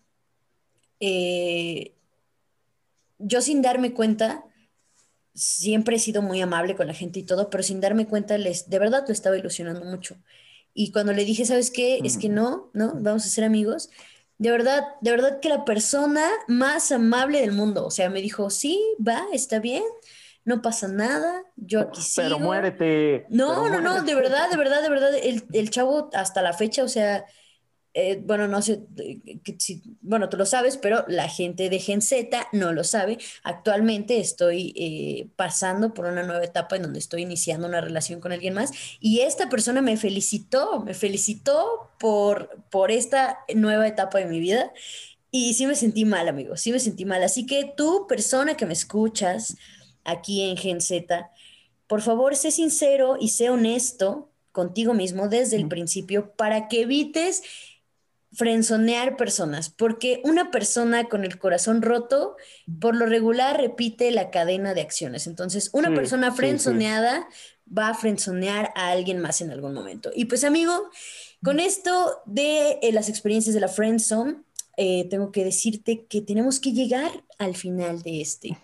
Eh, 1.01 1.95
yo 3.19 3.41
sin 3.41 3.63
darme 3.63 3.93
cuenta, 3.93 4.45
siempre 5.35 5.97
he 5.97 5.99
sido 5.99 6.23
muy 6.23 6.41
amable 6.41 6.77
con 6.77 6.87
la 6.87 6.95
gente 6.95 7.21
y 7.21 7.23
todo, 7.23 7.51
pero 7.51 7.63
sin 7.63 7.81
darme 7.81 8.07
cuenta, 8.07 8.39
les, 8.39 8.69
de 8.69 8.79
verdad 8.79 9.05
lo 9.07 9.13
estaba 9.13 9.37
ilusionando 9.37 9.85
mucho. 9.85 10.17
Y 10.75 10.93
cuando 10.93 11.13
le 11.13 11.25
dije, 11.25 11.47
¿sabes 11.47 11.71
qué? 11.71 12.01
Es 12.05 12.19
que 12.19 12.29
no, 12.29 12.71
¿no? 12.75 12.95
Vamos 13.01 13.25
a 13.25 13.29
ser 13.29 13.45
amigos. 13.45 13.91
De 14.39 14.51
verdad, 14.51 14.85
de 15.01 15.11
verdad 15.11 15.41
que 15.41 15.49
la 15.49 15.65
persona 15.65 16.29
más 16.49 16.93
amable 16.93 17.41
del 17.41 17.53
mundo, 17.53 17.87
o 17.87 17.91
sea, 17.91 18.11
me 18.11 18.21
dijo, 18.21 18.51
sí, 18.51 18.83
va, 19.07 19.25
está 19.33 19.59
bien, 19.59 19.83
no 20.47 20.63
pasa 20.63 20.89
nada, 20.89 21.43
yo 21.57 21.81
aquí 21.81 22.01
sigo. 22.01 22.25
Pero 22.25 22.39
muérete. 22.39 23.27
No, 23.29 23.69
no, 23.69 23.81
no, 23.81 24.03
de 24.03 24.15
verdad, 24.15 24.49
de 24.49 24.57
verdad, 24.57 24.81
de 24.81 24.89
verdad, 24.89 25.15
el, 25.15 25.45
el 25.53 25.71
chavo 25.71 26.09
hasta 26.15 26.41
la 26.41 26.53
fecha, 26.53 26.85
o 26.85 26.89
sea, 26.89 27.27
eh, 27.95 28.21
bueno, 28.23 28.47
no 28.47 28.63
sé, 28.63 28.87
si, 29.59 29.83
bueno, 30.03 30.29
tú 30.29 30.37
lo 30.37 30.47
sabes, 30.47 30.77
pero 30.77 31.05
la 31.09 31.29
gente 31.29 31.69
de 31.69 31.81
Gen 31.81 32.03
Z 32.03 32.47
no 32.53 32.73
lo 32.73 32.85
sabe. 32.85 33.19
Actualmente 33.43 34.21
estoy 34.21 34.73
eh, 34.77 35.31
pasando 35.35 35.95
por 35.95 36.05
una 36.05 36.23
nueva 36.23 36.45
etapa 36.45 36.77
en 36.77 36.83
donde 36.83 36.99
estoy 36.99 37.23
iniciando 37.23 37.67
una 37.67 37.81
relación 37.81 38.21
con 38.21 38.33
alguien 38.33 38.55
más 38.55 38.71
y 39.01 39.21
esta 39.21 39.49
persona 39.49 39.81
me 39.83 39.97
felicitó, 39.97 40.81
me 40.81 40.95
felicitó 40.95 41.91
por, 41.99 42.63
por 42.71 42.91
esta 42.93 43.39
nueva 43.55 43.89
etapa 43.89 44.19
de 44.19 44.27
mi 44.27 44.41
vida 44.41 44.73
y 45.31 45.55
sí 45.55 45.67
me 45.67 45.75
sentí 45.75 46.05
mal, 46.05 46.29
amigo, 46.29 46.57
sí 46.57 46.73
me 46.73 46.81
sentí 46.81 47.05
mal. 47.05 47.23
Así 47.23 47.47
que 47.47 47.73
tú, 47.77 48.07
persona 48.07 48.57
que 48.57 48.67
me 48.67 48.75
escuchas 48.75 49.57
aquí 50.07 50.49
en 50.49 50.57
Gen 50.57 50.81
Z, 50.81 51.31
por 51.87 52.03
favor, 52.03 52.35
sé 52.37 52.51
sincero 52.51 53.17
y 53.21 53.29
sé 53.29 53.51
honesto 53.51 54.31
contigo 54.53 54.95
mismo 54.95 55.29
desde 55.29 55.57
el 55.57 55.69
principio 55.69 56.33
para 56.33 56.69
que 56.69 56.83
evites 56.83 57.43
frenzonear 58.33 59.17
personas, 59.17 59.71
porque 59.71 60.21
una 60.25 60.51
persona 60.51 61.05
con 61.05 61.25
el 61.25 61.39
corazón 61.39 61.81
roto, 61.81 62.37
por 62.81 62.95
lo 62.97 63.07
regular, 63.07 63.59
repite 63.59 64.11
la 64.11 64.31
cadena 64.31 64.75
de 64.75 64.83
acciones. 64.83 65.27
Entonces, 65.27 65.71
una 65.73 65.95
persona 65.95 66.33
frenzoneada 66.33 67.29
va 67.67 67.89
a 67.89 67.95
frenzonear 67.95 68.73
a 68.75 68.91
alguien 68.91 69.21
más 69.21 69.41
en 69.41 69.51
algún 69.51 69.73
momento. 69.73 70.11
Y 70.15 70.27
pues, 70.27 70.45
amigo, 70.45 70.91
con 71.43 71.61
esto 71.61 72.23
de 72.27 72.79
eh, 72.83 72.93
las 72.93 73.09
experiencias 73.09 73.55
de 73.55 73.61
la 73.61 73.69
friendzone, 73.69 74.43
eh, 74.77 75.07
tengo 75.09 75.33
que 75.33 75.45
decirte 75.45 76.05
que 76.07 76.21
tenemos 76.21 76.61
que 76.61 76.73
llegar 76.73 77.11
al 77.39 77.57
final 77.57 78.03
de 78.03 78.21
este 78.21 78.59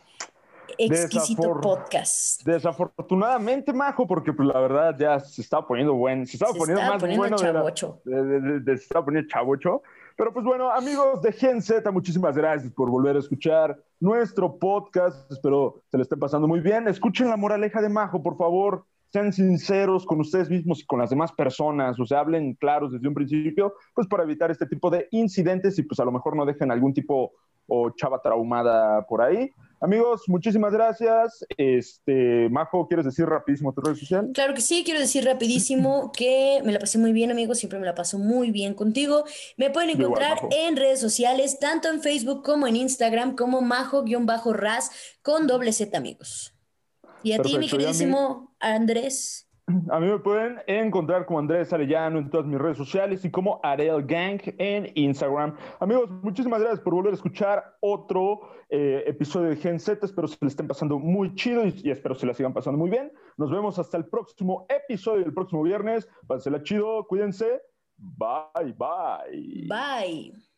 exquisito 0.79 1.61
podcast. 1.61 2.43
Desafortunadamente, 2.45 3.73
Majo, 3.73 4.07
porque 4.07 4.33
pues, 4.33 4.49
la 4.49 4.61
verdad 4.61 4.97
ya 4.99 5.21
se 5.21 5.43
estaba 5.43 5.67
poniendo 5.67 5.95
bueno, 5.95 6.27
se 6.27 6.37
estaba 6.37 6.53
poniendo 6.53 6.83
más 6.83 7.17
bueno. 7.17 7.37
Chavocho. 7.37 8.01
se 8.05 8.73
estaba 8.73 9.05
poniendo 9.05 9.29
chavocho. 9.29 9.83
Pero 10.17 10.33
pues 10.33 10.45
bueno, 10.45 10.71
amigos 10.71 11.23
de 11.23 11.33
Gen 11.33 11.63
Z, 11.63 11.91
muchísimas 11.91 12.37
gracias 12.37 12.73
por 12.73 12.91
volver 12.91 13.17
a 13.17 13.19
escuchar 13.19 13.79
nuestro 13.99 14.59
podcast. 14.59 15.31
Espero 15.33 15.83
se 15.91 15.97
le 15.97 16.03
esté 16.03 16.17
pasando 16.17 16.47
muy 16.47 16.61
bien. 16.61 16.87
Escuchen 16.87 17.29
la 17.29 17.37
moraleja 17.37 17.81
de 17.81 17.89
Majo, 17.89 18.23
por 18.23 18.37
favor. 18.37 18.85
Sean 19.13 19.33
sinceros 19.33 20.07
con 20.07 20.21
ustedes 20.21 20.49
mismos 20.49 20.81
y 20.81 20.87
con 20.87 20.99
las 20.99 21.11
demás 21.11 21.33
personas, 21.33 22.01
o 22.01 22.07
sea, 22.07 22.21
hablen 22.21 22.55
claros 22.55 22.93
desde 22.93 23.07
un 23.07 23.13
principio, 23.13 23.75
pues 23.95 24.07
para 24.07 24.23
evitar 24.23 24.51
este 24.51 24.65
tipo 24.65 24.89
de 24.89 25.07
incidentes 25.11 25.79
y 25.79 25.83
pues 25.83 26.01
a 26.01 26.05
lo 26.07 26.13
mejor 26.13 26.35
no 26.35 26.47
dejen 26.47 26.71
algún 26.71 26.95
tipo 26.95 27.33
o 27.67 27.91
chava 27.91 28.23
traumada 28.23 29.07
por 29.07 29.21
ahí. 29.21 29.51
Amigos, 29.83 30.23
muchísimas 30.29 30.73
gracias. 30.73 31.45
Este, 31.57 32.49
Majo, 32.51 32.87
¿quieres 32.87 33.05
decir 33.05 33.27
rapidísimo 33.27 33.73
tu 33.73 33.81
red 33.81 33.97
social? 33.97 34.31
Claro 34.33 34.55
que 34.55 34.61
sí, 34.61 34.83
quiero 34.85 35.01
decir 35.01 35.25
rapidísimo 35.25 36.13
que 36.17 36.63
me 36.65 36.71
la 36.71 36.79
pasé 36.79 36.99
muy 36.99 37.13
bien, 37.13 37.33
amigos, 37.33 37.59
siempre 37.59 37.81
me 37.81 37.87
la 37.87 37.95
paso 37.97 38.17
muy 38.17 38.53
bien 38.53 38.75
contigo. 38.75 39.25
Me 39.57 39.71
pueden 39.71 39.91
encontrar 39.91 40.39
en 40.53 40.77
redes 40.77 41.01
sociales, 41.01 41.59
tanto 41.59 41.89
en 41.89 42.01
Facebook 42.01 42.45
como 42.45 42.69
en 42.69 42.77
Instagram, 42.77 43.35
como 43.35 43.61
majo-ras 43.61 44.93
con 45.21 45.49
doble 45.49 45.73
Z, 45.73 45.99
amigos. 45.99 46.55
Y 47.25 47.33
a 47.33 47.43
ti, 47.43 47.59
mi 47.59 47.69
queridísimo 47.69 48.55
Andrés. 48.61 49.49
A 49.91 50.01
mí 50.01 50.07
me 50.07 50.19
pueden 50.19 50.59
encontrar 50.67 51.25
como 51.25 51.39
Andrés 51.39 51.73
Arellano 51.73 52.19
en 52.19 52.31
todas 52.31 52.47
mis 52.47 52.59
redes 52.59 52.77
sociales 52.77 53.25
y 53.25 53.31
como 53.31 53.61
Arel 53.63 54.05
Gang 54.05 54.41
en 54.59 54.91
Instagram. 54.95 55.57
Amigos, 55.79 56.11
muchísimas 56.11 56.61
gracias 56.61 56.81
por 56.81 56.95
volver 56.95 57.13
a 57.13 57.17
escuchar 57.17 57.77
otro 57.81 58.41
eh, 58.69 59.05
episodio 59.07 59.51
de 59.51 59.57
Gen 59.57 59.79
Z. 59.79 60.05
Espero 60.05 60.27
se 60.27 60.37
le 60.41 60.49
estén 60.49 60.67
pasando 60.67 60.99
muy 60.99 61.35
chido 61.37 61.65
y, 61.65 61.91
espero 61.91 62.15
se 62.15 62.27
la 62.27 62.35
sigan 62.35 62.53
pasando 62.53 62.79
muy 62.79 62.91
bien. 62.91 63.13
Nos 63.37 63.51
vemos 63.51 63.79
hasta 63.79 63.97
el 63.97 64.07
próximo 64.07 64.67
episodio, 64.69 65.25
el 65.25 65.35
próximo 65.35 65.63
viernes. 65.63 66.09
Pásela 66.27 66.63
chido, 66.63 67.07
cuídense. 67.07 67.63
Bye, 67.97 68.75
bye. 68.77 69.69
Bye. 69.69 70.52